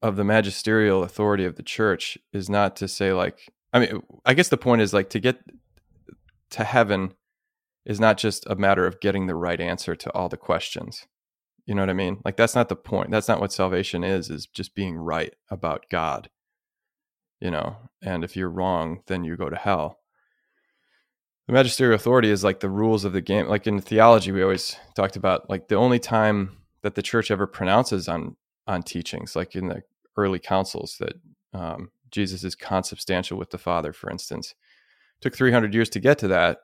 [0.02, 4.34] of the magisterial authority of the church is not to say like I mean I
[4.34, 5.40] guess the point is like to get
[6.50, 7.14] to heaven
[7.84, 11.06] is not just a matter of getting the right answer to all the questions.
[11.66, 12.20] You know what I mean?
[12.24, 13.10] Like that's not the point.
[13.10, 16.28] That's not what salvation is is just being right about God
[17.44, 20.00] you know, and if you're wrong, then you go to hell.
[21.46, 23.48] The magisterial authority is like the rules of the game.
[23.48, 27.46] Like in theology, we always talked about like the only time that the church ever
[27.46, 29.82] pronounces on on teachings, like in the
[30.16, 31.20] early councils, that
[31.52, 34.54] um, Jesus is consubstantial with the Father, for instance.
[35.18, 36.60] It took 300 years to get to that,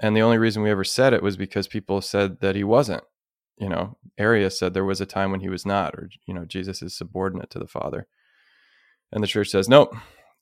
[0.00, 3.04] and the only reason we ever said it was because people said that he wasn't.
[3.58, 6.44] You know, Arius said there was a time when he was not, or you know,
[6.44, 8.06] Jesus is subordinate to the Father.
[9.12, 9.94] And the church says, nope,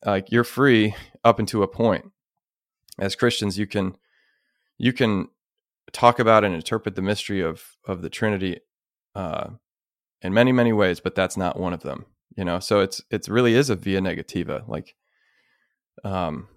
[0.04, 2.10] like you're free up until a point.
[2.98, 3.96] As Christians, you can
[4.78, 5.28] you can
[5.92, 8.60] talk about and interpret the mystery of of the Trinity
[9.14, 9.50] uh,
[10.22, 12.06] in many many ways, but that's not one of them.
[12.36, 14.66] You know, so it's it really is a via negativa.
[14.68, 14.94] Like,
[16.02, 16.48] um,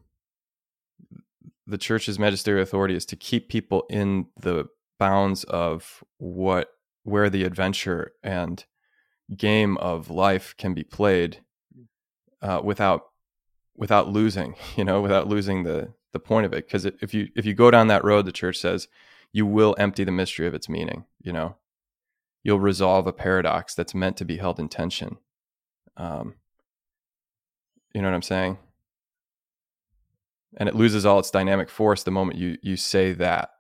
[1.68, 6.70] the church's magisterial authority is to keep people in the bounds of what
[7.04, 8.66] where the adventure and
[9.36, 11.40] game of life can be played
[12.42, 13.08] uh, without
[13.76, 16.66] without losing, you know, without losing the the point of it.
[16.66, 18.88] Because if you if you go down that road, the church says
[19.34, 21.06] you will empty the mystery of its meaning.
[21.22, 21.58] You know,
[22.44, 25.18] you'll resolve a paradox that's meant to be held in tension.
[25.98, 26.36] Um,
[27.94, 28.58] you know what I'm saying?
[30.58, 33.52] And it loses all its dynamic force the moment you you say that.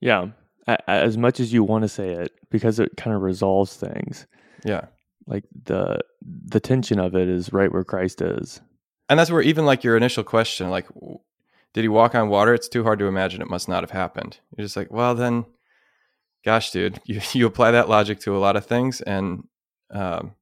[0.00, 0.28] Yeah,
[0.86, 4.26] as much as you want to say it, because it kind of resolves things.
[4.64, 4.86] Yeah
[5.28, 8.60] like the the tension of it is right where Christ is.
[9.08, 10.86] And that's where even like your initial question, like,
[11.72, 12.52] did he walk on water?
[12.54, 13.40] It's too hard to imagine.
[13.40, 14.40] It must not have happened.
[14.56, 15.46] You're just like, well, then,
[16.44, 19.44] gosh, dude, you you apply that logic to a lot of things, and
[19.90, 20.34] um,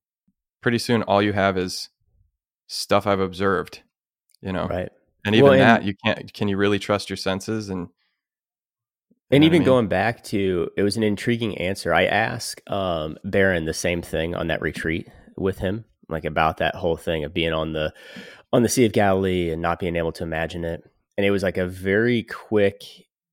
[0.62, 1.90] pretty soon all you have is
[2.68, 3.82] stuff I've observed.
[4.42, 4.90] You know, right?
[5.24, 6.32] And even well, that, you can't.
[6.32, 7.68] Can you really trust your senses?
[7.68, 7.88] And
[9.30, 9.66] and even I mean?
[9.66, 11.92] going back to, it was an intriguing answer.
[11.92, 16.76] I asked um, Barron the same thing on that retreat with him, like about that
[16.76, 17.92] whole thing of being on the
[18.52, 20.84] on the Sea of Galilee and not being able to imagine it.
[21.16, 22.84] And it was like a very quick,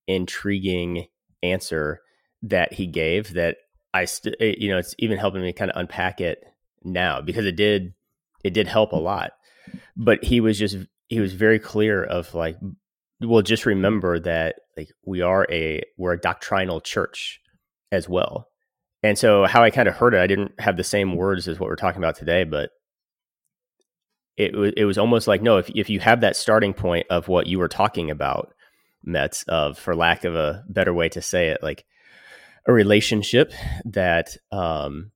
[0.08, 1.08] intriguing
[1.44, 2.02] answer
[2.42, 3.58] that he gave that
[3.94, 6.44] I, st- you know, it's even helping me kind of unpack it
[6.84, 7.94] now because it did,
[8.44, 9.34] it did help a lot.
[9.96, 10.78] But he was just,
[11.14, 12.58] he was very clear of like
[13.22, 17.40] well just remember that like we are a we're a doctrinal church
[17.92, 18.48] as well.
[19.04, 21.60] And so how i kind of heard it i didn't have the same words as
[21.60, 22.70] what we're talking about today but
[24.38, 27.48] it it was almost like no if if you have that starting point of what
[27.48, 28.54] you were talking about
[29.04, 31.86] Metz of for lack of a better way to say it like
[32.66, 33.52] a relationship
[33.86, 35.12] that um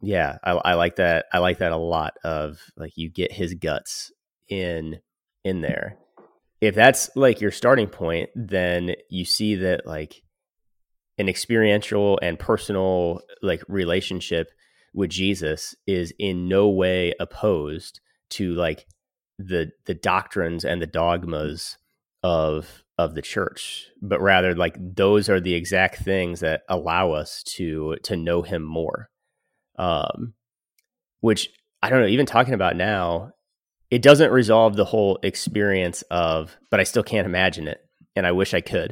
[0.00, 3.54] yeah I, I like that i like that a lot of like you get his
[3.54, 4.12] guts
[4.48, 5.00] in
[5.44, 5.98] in there.
[6.60, 10.22] If that's like your starting point, then you see that like
[11.18, 14.50] an experiential and personal like relationship
[14.94, 18.86] with Jesus is in no way opposed to like
[19.38, 21.76] the the doctrines and the dogmas
[22.22, 27.42] of of the church but rather like those are the exact things that allow us
[27.42, 29.10] to to know him more.
[29.76, 30.34] Um
[31.20, 31.48] which
[31.82, 33.32] i don't know even talking about now
[33.94, 37.80] it doesn't resolve the whole experience of, but I still can't imagine it,
[38.16, 38.90] and I wish I could.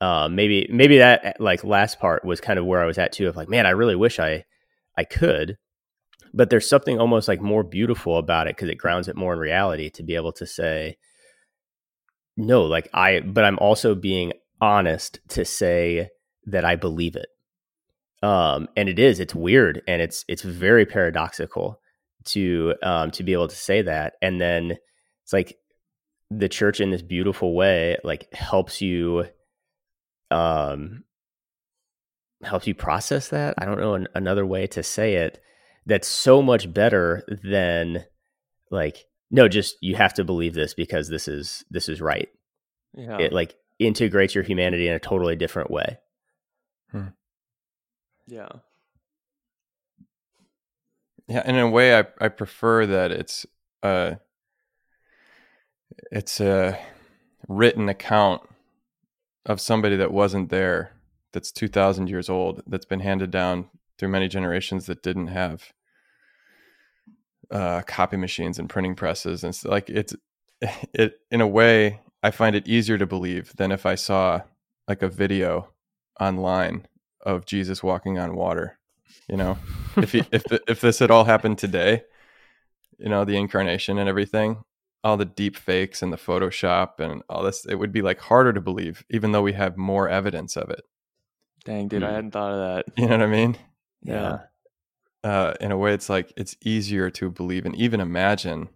[0.00, 3.28] uh, maybe maybe that like last part was kind of where I was at too.
[3.28, 4.44] Of like, man, I really wish I
[4.96, 5.56] I could,
[6.34, 9.40] but there's something almost like more beautiful about it because it grounds it more in
[9.40, 10.96] reality to be able to say,
[12.36, 16.10] no, like I, but I'm also being honest to say
[16.46, 17.28] that I believe it.
[18.22, 21.79] Um, and it is, it's weird and it's it's very paradoxical
[22.26, 24.14] to um to be able to say that.
[24.22, 24.76] And then
[25.22, 25.56] it's like
[26.30, 29.24] the church in this beautiful way like helps you
[30.30, 31.04] um
[32.42, 33.54] helps you process that.
[33.58, 35.40] I don't know an, another way to say it
[35.86, 38.04] that's so much better than
[38.70, 42.28] like no just you have to believe this because this is this is right
[42.94, 43.18] Yeah.
[43.18, 45.98] it like integrates your humanity in a totally different way
[48.26, 48.48] yeah.
[51.30, 53.46] Yeah, in a way, I I prefer that it's
[53.84, 54.16] uh
[56.10, 56.76] it's a
[57.48, 58.42] written account
[59.46, 60.92] of somebody that wasn't there,
[61.32, 65.72] that's two thousand years old, that's been handed down through many generations that didn't have
[67.52, 70.16] uh, copy machines and printing presses, and like it's
[70.92, 72.00] it in a way.
[72.24, 74.42] I find it easier to believe than if I saw
[74.88, 75.68] like a video
[76.20, 76.88] online
[77.24, 78.79] of Jesus walking on water.
[79.28, 79.58] You know,
[80.00, 82.02] if he, if if this had all happened today,
[82.98, 84.64] you know, the incarnation and everything,
[85.04, 88.52] all the deep fakes and the Photoshop and all this, it would be like harder
[88.52, 90.82] to believe, even though we have more evidence of it.
[91.64, 92.14] Dang, dude, I Hmm.
[92.14, 92.94] hadn't thought of that.
[92.96, 93.56] You know what I mean?
[94.02, 94.38] Yeah.
[95.22, 98.68] Uh, in a way, it's like it's easier to believe and even imagine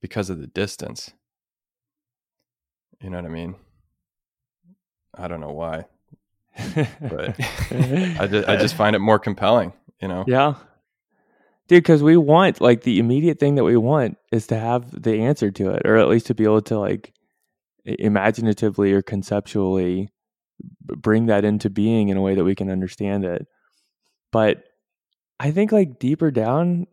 [0.00, 1.12] because of the distance.
[3.00, 3.56] You know what I mean?
[5.14, 5.86] I don't know why.
[7.00, 7.36] But
[7.70, 9.72] I just, I just find it more compelling.
[10.00, 10.24] You know?
[10.26, 10.54] Yeah.
[11.68, 15.20] Dude, because we want like the immediate thing that we want is to have the
[15.20, 17.12] answer to it, or at least to be able to like
[17.84, 20.10] imaginatively or conceptually
[20.80, 23.46] bring that into being in a way that we can understand it.
[24.32, 24.64] But
[25.38, 26.86] I think like deeper down,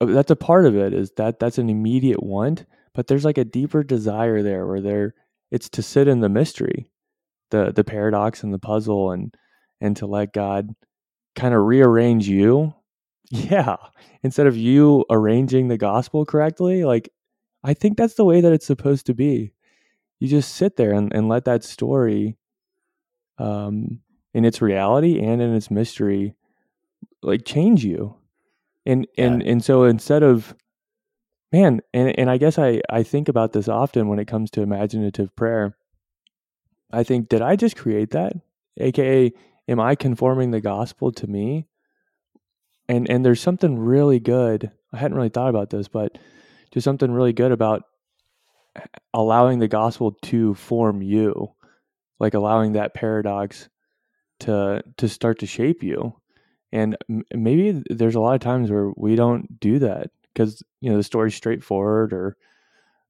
[0.00, 3.38] uh, that's a part of it is that that's an immediate want, but there's like
[3.38, 5.14] a deeper desire there where there
[5.50, 6.88] it's to sit in the mystery,
[7.52, 9.32] the the paradox and the puzzle and
[9.80, 10.74] and to let God
[11.36, 12.74] kind of rearrange you.
[13.30, 13.76] Yeah.
[14.22, 17.08] Instead of you arranging the gospel correctly, like
[17.64, 19.54] I think that's the way that it's supposed to be.
[20.18, 22.36] You just sit there and, and let that story
[23.38, 24.00] um
[24.34, 26.34] in its reality and in its mystery
[27.22, 28.16] like change you.
[28.84, 30.54] And and and so instead of
[31.52, 34.62] man, and and I guess I I think about this often when it comes to
[34.62, 35.76] imaginative prayer.
[36.92, 38.34] I think did I just create that?
[38.78, 39.32] AKA
[39.68, 41.66] am I conforming the gospel to me?
[42.88, 44.70] And and there's something really good.
[44.92, 46.18] I hadn't really thought about this, but
[46.72, 47.84] there's something really good about
[49.14, 51.52] allowing the gospel to form you,
[52.18, 53.68] like allowing that paradox
[54.40, 56.16] to to start to shape you.
[56.72, 60.90] And m- maybe there's a lot of times where we don't do that because you
[60.90, 62.36] know the story's straightforward, or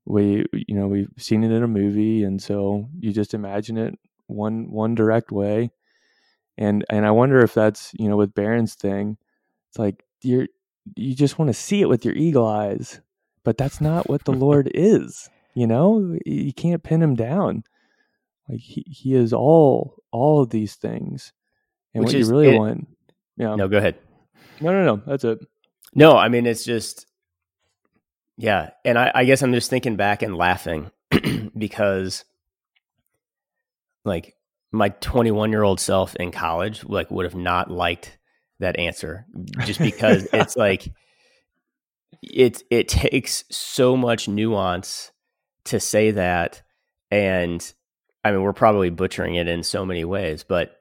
[0.04, 3.98] we you know we've seen it in a movie, and so you just imagine it
[4.26, 5.70] one one direct way.
[6.58, 9.16] And and I wonder if that's you know with Barron's thing,
[9.70, 10.46] it's like you're
[10.96, 13.00] you just want to see it with your eagle eyes,
[13.44, 15.28] but that's not what the Lord is.
[15.54, 17.62] You know, you can't pin him down.
[18.48, 21.32] Like he, he is all all of these things,
[21.94, 22.88] and Which what is- you really it- want.
[23.38, 23.54] Yeah.
[23.54, 23.96] no go ahead
[24.60, 25.02] No, no, no.
[25.06, 25.38] That's it.
[25.94, 27.06] No, I mean it's just
[28.42, 30.90] yeah, and I, I guess I'm just thinking back and laughing
[31.56, 32.24] because
[34.04, 34.34] like
[34.72, 38.18] my 21 year old self in college like would have not liked
[38.58, 39.26] that answer
[39.64, 40.92] just because it's like
[42.20, 45.12] it it takes so much nuance
[45.66, 46.62] to say that
[47.12, 47.72] and
[48.24, 50.80] I mean we're probably butchering it in so many ways, but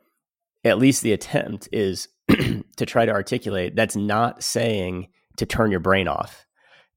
[0.64, 5.80] at least the attempt is to try to articulate that's not saying to turn your
[5.80, 6.48] brain off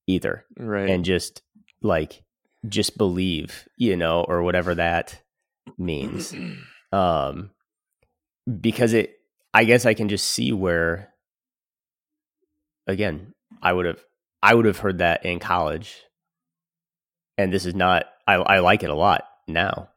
[0.07, 0.89] either Right.
[0.91, 1.43] and just
[1.83, 2.23] like
[2.69, 5.21] just believe you know or whatever that
[5.79, 6.35] means
[6.93, 7.51] um
[8.61, 9.17] because it
[9.53, 11.13] i guess i can just see where
[12.87, 13.33] again
[13.63, 14.03] i would have
[14.43, 16.03] i would have heard that in college
[17.39, 19.89] and this is not i, I like it a lot now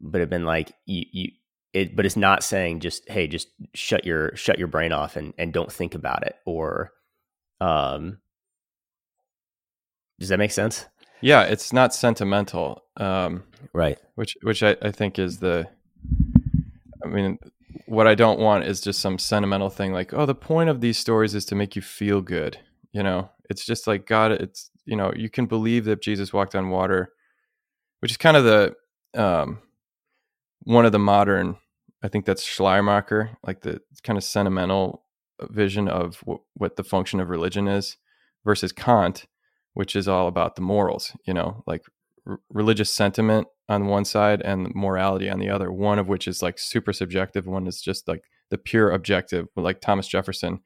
[0.00, 1.30] but it been like you, you
[1.72, 5.34] it but it's not saying just hey just shut your shut your brain off and
[5.38, 6.92] and don't think about it or
[7.60, 8.18] um
[10.18, 10.86] does that make sense?
[11.20, 12.82] Yeah, it's not sentimental.
[12.96, 13.98] Um, right.
[14.14, 15.68] which which I, I think is the
[17.04, 17.38] I mean
[17.86, 20.96] what I don't want is just some sentimental thing like oh the point of these
[20.96, 22.58] stories is to make you feel good
[22.92, 23.30] you know?
[23.50, 27.12] It's just like God it's you know you can believe that Jesus walked on water
[28.00, 28.74] which is kind of the
[29.20, 29.58] um
[30.62, 31.56] one of the modern
[32.04, 35.04] I think that's Schleiermacher, like the kind of sentimental
[35.40, 37.96] vision of w- what the function of religion is,
[38.44, 39.24] versus Kant,
[39.74, 41.12] which is all about the morals.
[41.26, 41.82] You know, like
[42.26, 45.70] r- religious sentiment on one side and morality on the other.
[45.70, 47.46] One of which is like super subjective.
[47.46, 50.60] One is just like the pure objective, like Thomas Jefferson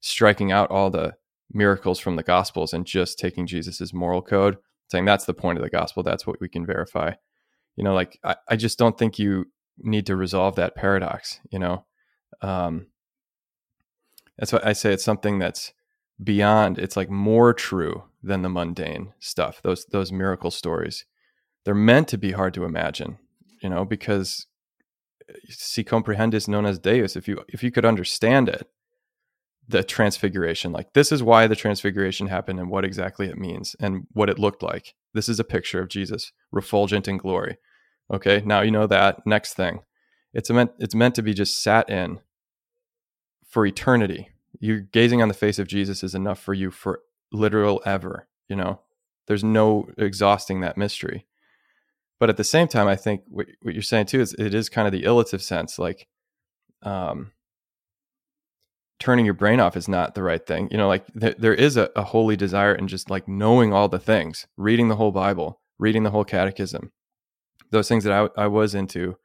[0.00, 1.14] striking out all the
[1.52, 4.56] miracles from the gospels and just taking jesus's moral code
[4.90, 7.12] saying that's the point of the gospel that's what we can verify
[7.76, 9.46] you know like i, I just don't think you
[9.78, 11.84] need to resolve that paradox you know
[12.42, 12.88] um
[14.38, 15.72] that's why i say it's something that's
[16.22, 21.04] beyond it's like more true than the mundane stuff those those miracle stories.
[21.64, 23.18] They're meant to be hard to imagine
[23.62, 24.46] you know because
[25.28, 27.16] eh, si comprehendis non est deus.
[27.16, 28.68] If you if you could understand it
[29.68, 34.06] the transfiguration like this is why the transfiguration happened and what exactly it means and
[34.12, 34.94] what it looked like.
[35.14, 37.56] This is a picture of jesus refulgent in glory.
[38.12, 39.26] Okay now you know that.
[39.26, 39.80] Next thing.
[40.34, 42.20] It's meant it's meant to be just sat in
[43.48, 44.28] for eternity.
[44.60, 47.00] You gazing on the face of jesus is enough for you for
[47.34, 48.80] literal ever you know
[49.26, 51.26] there's no exhausting that mystery
[52.18, 54.68] but at the same time i think what, what you're saying too is it is
[54.68, 56.06] kind of the illative sense like
[56.82, 57.32] um
[59.04, 60.68] turning your brain off is not the right thing.
[60.70, 63.88] You know, like th- there is a, a holy desire in just like knowing all
[63.88, 66.92] the things, reading the whole Bible, reading the whole catechism.
[67.70, 69.16] Those things that I, I was into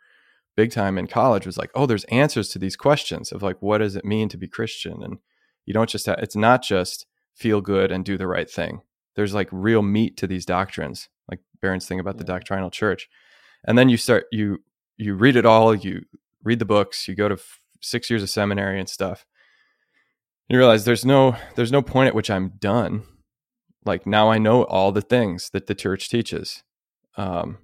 [0.57, 3.77] big time in college was like, oh, there's answers to these questions of like, what
[3.77, 5.01] does it mean to be Christian?
[5.03, 5.19] And
[5.65, 7.05] you don't just, have, it's not just
[7.39, 8.81] feel good and do the right thing.
[9.15, 12.19] There's like real meat to these doctrines, like Barron's thing about yeah.
[12.19, 13.09] the doctrinal church.
[13.65, 14.59] And then you start, you,
[14.97, 16.03] you read it all, you
[16.43, 19.25] read the books, you go to f- six years of seminary and stuff
[20.49, 23.03] you realize there's no there's no point at which I'm done.
[23.85, 26.63] Like now I know all the things that the church teaches.
[27.15, 27.59] Um,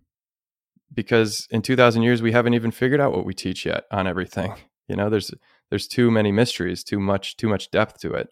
[0.94, 4.54] because in 2000 years we haven't even figured out what we teach yet on everything.
[4.88, 5.34] You know, there's
[5.72, 8.30] there's too many mysteries, too much too much depth to it.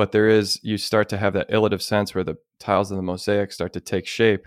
[0.00, 3.02] But there is you start to have that illative sense where the tiles of the
[3.02, 4.46] mosaic start to take shape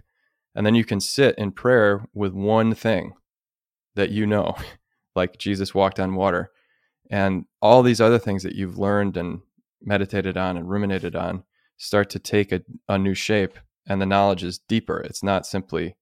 [0.55, 3.13] and then you can sit in prayer with one thing
[3.93, 4.55] that you know,
[5.15, 6.49] like Jesus walked on water
[7.11, 9.41] and all these other things that you've learned and
[9.79, 11.43] meditated on and ruminated on
[11.77, 15.01] start to take a, a new shape and the knowledge is deeper.
[15.01, 15.97] It's not simply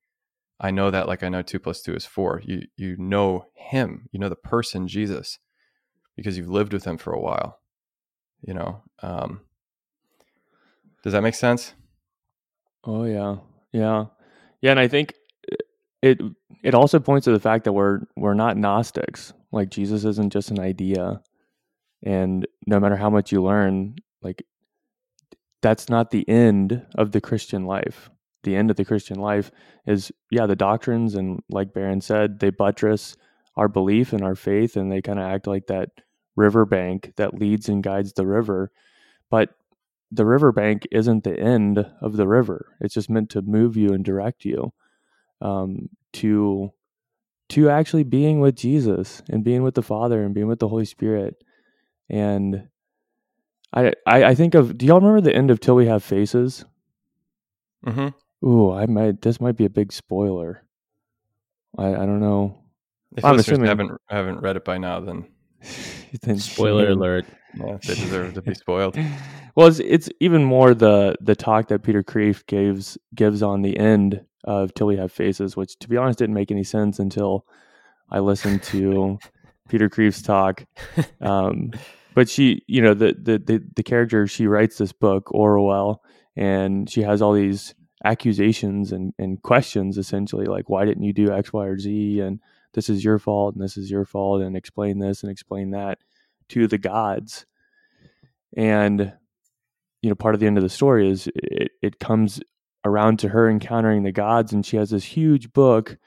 [0.62, 2.42] i know that like i know two plus two is four.
[2.46, 4.08] You you know him.
[4.14, 5.40] You know the person jesus
[6.16, 7.61] because you've lived with him for a while
[8.42, 9.42] you know um
[11.04, 11.74] does that make sense
[12.86, 13.38] oh yeah
[13.72, 14.06] yeah
[14.62, 15.14] yeah and i think
[16.02, 16.20] it
[16.64, 20.50] it also points to the fact that we're we're not gnostics like Jesus isn't just
[20.52, 21.22] an idea.
[22.04, 24.44] And no matter how much you learn, like
[25.62, 28.10] that's not the end of the Christian life.
[28.44, 29.52] The end of the Christian life
[29.86, 33.16] is, yeah, the doctrines, and like Barron said, they buttress
[33.56, 35.90] our belief and our faith, and they kind of act like that
[36.42, 38.72] riverbank that leads and guides the river.
[39.30, 39.50] But
[40.12, 42.76] the riverbank isn't the end of the river.
[42.82, 44.74] It's just meant to move you and direct you
[45.40, 46.72] um, to
[47.50, 50.86] to actually being with Jesus and being with the Father and being with the Holy
[50.86, 51.44] Spirit.
[52.10, 52.68] And
[53.74, 56.66] I I, I think of do y'all remember the end of Till We Have Faces?
[57.86, 58.48] Mm-hmm.
[58.48, 60.64] Ooh, I might this might be a big spoiler.
[61.78, 62.58] I, I don't know.
[63.16, 65.28] If I'm assuming haven't haven't read it by now, then,
[66.22, 66.98] then spoiler shame.
[66.98, 67.26] alert.
[67.56, 68.98] Yeah, they deserve to be spoiled.
[69.56, 73.78] well, it's, it's even more the the talk that Peter Kreeft gives gives on the
[73.78, 77.46] end of Till We Have Faces, which to be honest didn't make any sense until
[78.10, 79.20] I listened to
[79.70, 80.66] Peter Kreeft's talk.
[81.22, 81.72] Um,
[82.14, 85.98] but she, you know, the, the, the the character she writes this book, Orual,
[86.36, 91.32] and she has all these accusations and, and questions essentially like why didn't you do
[91.32, 92.40] X, Y, or Z and
[92.74, 96.00] this is your fault and this is your fault and explain this and explain that
[96.50, 97.46] to the gods.
[98.56, 99.14] And
[100.02, 102.42] you know, part of the end of the story is it, it comes
[102.84, 105.98] around to her encountering the gods and she has this huge book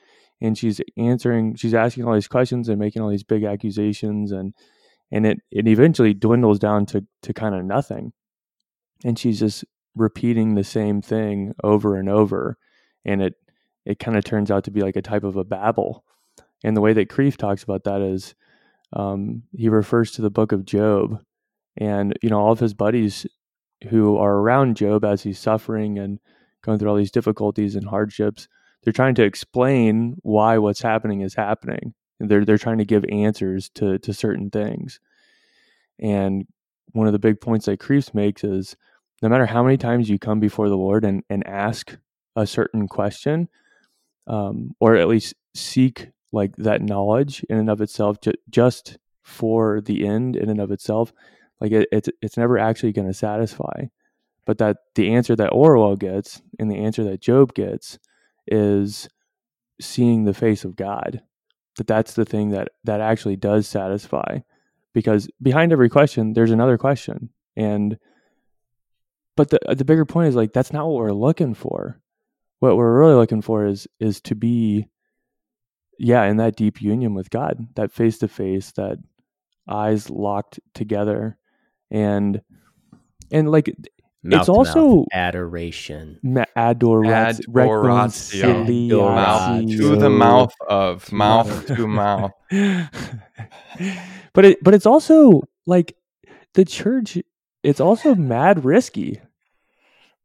[0.40, 4.54] and she's answering she's asking all these questions and making all these big accusations and
[5.12, 8.12] and it it eventually dwindles down to to kind of nothing
[9.04, 12.58] and she's just repeating the same thing over and over
[13.04, 13.34] and it
[13.86, 16.04] it kind of turns out to be like a type of a babble
[16.64, 18.34] and the way that Kreeft talks about that is
[18.92, 21.22] um, he refers to the book of Job
[21.76, 23.26] and you know all of his buddies
[23.90, 26.18] who are around Job as he's suffering and
[26.62, 28.48] going through all these difficulties and hardships.
[28.82, 31.94] They're trying to explain why what's happening is happening.
[32.18, 35.00] They're they're trying to give answers to to certain things.
[36.00, 36.46] And
[36.92, 38.76] one of the big points that Kreeft makes is
[39.22, 41.96] no matter how many times you come before the Lord and, and ask
[42.36, 43.48] a certain question,
[44.26, 49.80] um, or at least seek like that knowledge in and of itself, ju- just for
[49.80, 51.12] the end in and of itself,
[51.61, 53.85] like it, it's it's never actually going to satisfy.
[54.45, 57.99] But that the answer that Orual gets and the answer that Job gets
[58.47, 59.09] is
[59.80, 61.22] seeing the face of God.
[61.76, 64.41] That that's the thing that that actually does satisfy,
[64.93, 67.99] because behind every question there's another question, and
[69.37, 72.01] but the the bigger point is like that's not what we're looking for.
[72.61, 74.89] What we're really looking for is is to be
[75.99, 78.99] yeah, in that deep union with God, that face to face, that
[79.68, 81.36] eyes locked together
[81.90, 82.40] and
[83.30, 83.68] and like
[84.26, 86.18] Mouth it's to mouth also adoration.
[86.22, 89.14] ma- adorat- Adoratio.
[89.14, 92.30] Mouth to the mouth of mouth to mouth.
[94.32, 95.97] but it but it's also like
[96.55, 97.18] the church
[97.62, 99.20] it's also mad risky.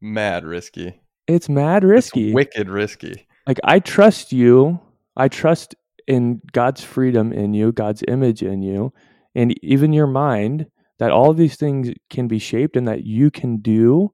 [0.01, 1.01] Mad risky.
[1.28, 2.34] It's mad It's risky.
[2.34, 3.28] wicked risky.
[3.47, 4.80] like I trust you.
[5.20, 5.76] I trust
[6.07, 8.93] in God's freedom in you, God's image in you,
[9.36, 10.65] and even your mind
[10.97, 14.13] that all these things can be shaped and that you can do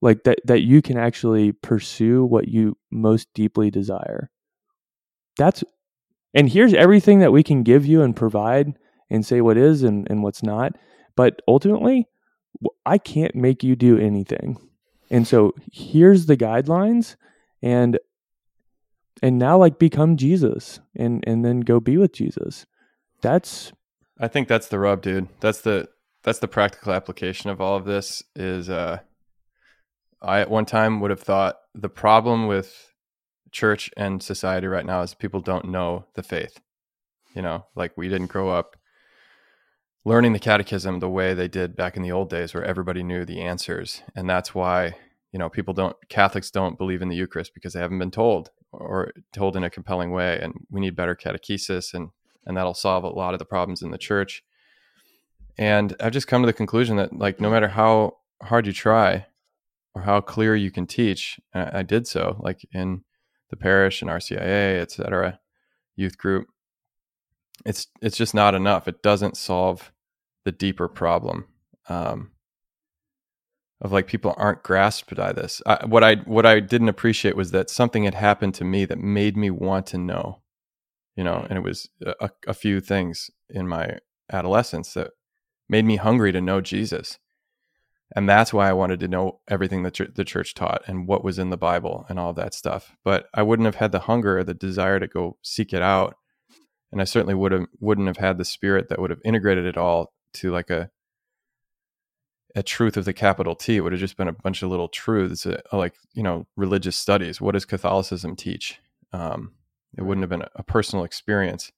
[0.00, 4.30] like that that you can actually pursue what you most deeply desire.
[5.36, 5.62] That's
[6.34, 8.72] and here's everything that we can give you and provide
[9.10, 10.72] and say what is and, and what's not.
[11.14, 12.08] But ultimately,
[12.86, 14.56] I can't make you do anything.
[15.10, 17.16] And so here's the guidelines
[17.62, 17.98] and
[19.20, 22.66] and now like become Jesus and and then go be with Jesus.
[23.20, 23.72] That's
[24.18, 25.28] I think that's the rub, dude.
[25.40, 25.88] That's the
[26.22, 29.00] that's the practical application of all of this is uh
[30.22, 32.92] I at one time would have thought the problem with
[33.50, 36.60] church and society right now is people don't know the faith.
[37.34, 38.76] You know, like we didn't grow up
[40.04, 43.24] learning the catechism the way they did back in the old days where everybody knew
[43.24, 44.02] the answers.
[44.16, 44.96] And that's why,
[45.32, 48.50] you know, people don't Catholics don't believe in the Eucharist because they haven't been told
[48.72, 52.10] or told in a compelling way and we need better catechesis and
[52.44, 54.42] and that'll solve a lot of the problems in the church.
[55.56, 59.26] And I've just come to the conclusion that like no matter how hard you try
[59.94, 63.04] or how clear you can teach, I, I did so like in
[63.50, 65.38] the parish and RCIA, et cetera,
[65.94, 66.48] youth group.
[67.64, 68.88] It's it's just not enough.
[68.88, 69.92] It doesn't solve
[70.44, 71.46] the deeper problem
[71.88, 72.31] um,
[73.82, 75.60] of like people aren't grasped by this.
[75.66, 78.98] I, what I what I didn't appreciate was that something had happened to me that
[78.98, 80.40] made me want to know,
[81.16, 83.98] you know, and it was a, a few things in my
[84.32, 85.10] adolescence that
[85.68, 87.18] made me hungry to know Jesus.
[88.14, 91.38] And that's why I wanted to know everything that the church taught and what was
[91.38, 92.94] in the Bible and all that stuff.
[93.02, 96.16] But I wouldn't have had the hunger or the desire to go seek it out.
[96.92, 99.78] And I certainly would have wouldn't have had the spirit that would have integrated it
[99.78, 100.90] all to like a
[102.54, 103.76] a truth of the capital T.
[103.76, 106.96] It would have just been a bunch of little truths, uh, like you know, religious
[106.96, 107.40] studies.
[107.40, 108.80] What does Catholicism teach?
[109.12, 109.52] Um,
[109.96, 111.72] it wouldn't have been a, a personal experience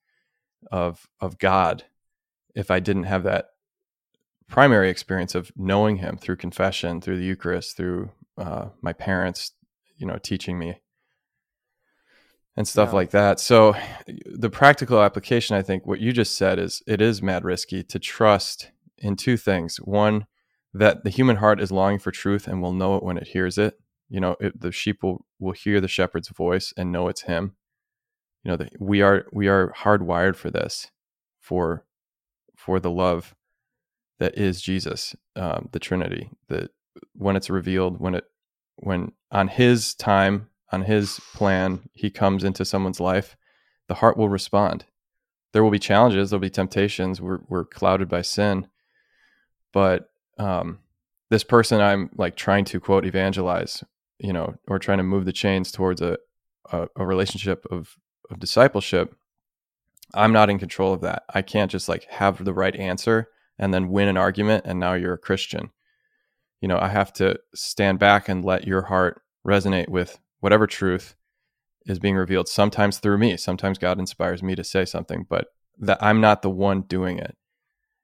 [0.71, 1.85] of of God
[2.55, 3.47] if I didn't have that
[4.49, 9.53] primary experience of knowing Him through confession, through the Eucharist, through uh, my parents,
[9.97, 10.81] you know, teaching me
[12.57, 12.95] and stuff Yeah.
[12.95, 13.41] like that.
[13.41, 13.75] So
[14.27, 17.99] the practical application, I think, what you just said is it is mad risky to
[17.99, 19.77] trust in two things.
[19.79, 20.27] One,
[20.75, 23.57] that the human heart is longing for truth and will know it when it hears
[23.57, 23.79] it.
[24.09, 27.55] You know, it, the sheep will will hear the shepherd's voice and know it's him.
[28.43, 30.91] You know, that we are we are hardwired for this,
[31.41, 31.87] for
[32.57, 33.35] for the love
[34.19, 36.31] that is Jesus, um, the Trinity.
[36.49, 36.71] That
[37.15, 38.25] when it's revealed, when it
[38.77, 43.37] when on His time, on His plan, He comes into someone's life,
[43.89, 44.85] the heart will respond.
[45.53, 47.21] There will be challenges, there'll be temptations.
[47.21, 48.67] We're we're clouded by sin,
[49.73, 50.79] but um,
[51.31, 53.85] this person I'm like trying to quote evangelize,
[54.19, 56.19] you know, or trying to move the chains towards a
[56.71, 57.97] a, a relationship of
[58.31, 59.15] of discipleship.
[60.15, 61.25] I'm not in control of that.
[61.33, 63.29] I can't just like have the right answer
[63.59, 65.71] and then win an argument and now you're a Christian.
[66.61, 71.15] You know, I have to stand back and let your heart resonate with whatever truth
[71.87, 73.37] is being revealed sometimes through me.
[73.37, 77.37] Sometimes God inspires me to say something, but that I'm not the one doing it.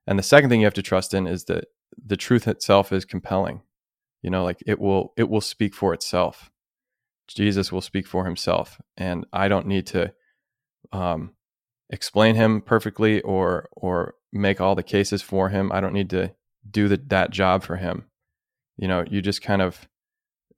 [0.06, 1.66] And the second thing you have to trust in is that
[2.05, 3.62] the truth itself is compelling.
[4.22, 6.51] You know, like it will it will speak for itself.
[7.28, 10.12] Jesus will speak for himself and I don't need to
[10.93, 11.32] um
[11.88, 15.72] explain him perfectly or or make all the cases for him.
[15.72, 16.32] I don't need to
[16.68, 18.05] do the, that job for him.
[18.76, 19.88] You know, you just kind of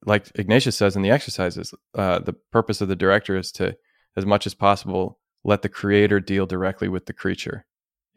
[0.05, 3.77] like Ignatius says in the exercises, uh, the purpose of the director is to,
[4.17, 7.65] as much as possible, let the creator deal directly with the creature.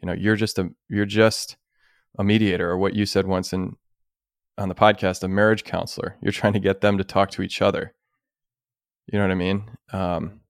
[0.02, 1.56] You know, you're just a you're just
[2.18, 3.76] a mediator, or what you said once in
[4.58, 6.16] on the podcast, a marriage counselor.
[6.20, 7.94] You're trying to get them to talk to each other.
[9.06, 9.70] You know what I mean?
[9.92, 10.40] Um,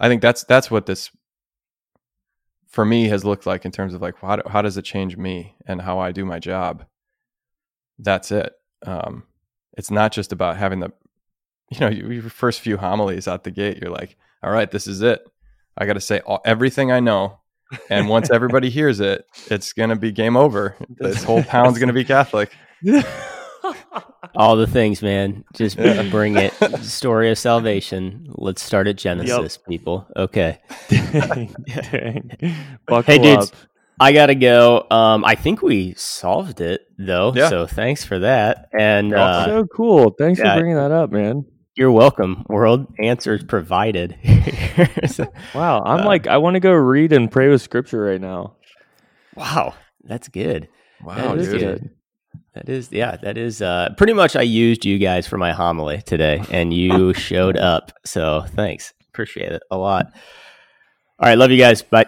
[0.00, 1.10] I think that's that's what this
[2.68, 5.56] for me has looked like in terms of like how, how does it change me
[5.66, 6.84] and how I do my job.
[7.98, 8.52] That's it.
[8.84, 9.24] Um,
[9.76, 10.92] it's not just about having the
[11.70, 13.78] you know your first few homilies out the gate.
[13.80, 15.26] You're like, all right, this is it.
[15.78, 17.40] I got to say all, everything I know,
[17.90, 20.76] and once everybody hears it, it's gonna be game over.
[20.88, 22.52] This whole town's gonna be Catholic.
[24.34, 25.44] All the things, man.
[25.54, 26.08] Just Yeah.
[26.10, 26.52] bring it.
[26.82, 28.26] Story of salvation.
[28.34, 30.06] Let's start at Genesis, people.
[30.16, 30.58] Okay.
[30.88, 32.30] Dang, dang.
[33.04, 33.50] Hey, dudes.
[33.50, 33.56] up.
[33.98, 34.86] I gotta go.
[34.90, 37.32] Um, I think we solved it though.
[37.34, 37.48] Yeah.
[37.48, 38.68] So thanks for that.
[38.78, 40.10] And uh, so cool.
[40.18, 40.54] Thanks yeah.
[40.54, 41.46] for bringing that up, man.
[41.76, 42.44] You're welcome.
[42.48, 44.16] World answers provided.
[45.54, 48.56] Wow, I'm Uh, like I want to go read and pray with scripture right now.
[49.34, 49.74] wow,
[50.04, 50.68] that's good.
[51.02, 51.60] Wow, That is dude.
[51.60, 51.90] good.
[52.54, 54.34] That is, yeah, that is uh, pretty much.
[54.36, 57.92] I used you guys for my homily today, and you showed up.
[58.04, 60.06] So thanks, appreciate it a lot.
[61.18, 61.82] All right, love you guys.
[61.82, 62.06] Bye.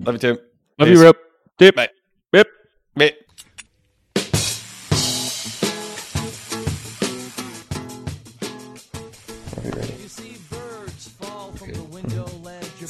[0.00, 0.38] Love you too.
[0.78, 0.98] Love Peace.
[0.98, 1.16] you, Rip.
[1.58, 1.74] Dip.
[1.76, 1.88] Bye.
[2.32, 2.48] Bip.
[2.96, 3.12] Bye.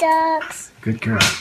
[0.00, 0.72] dogs.
[0.80, 1.40] Good girl.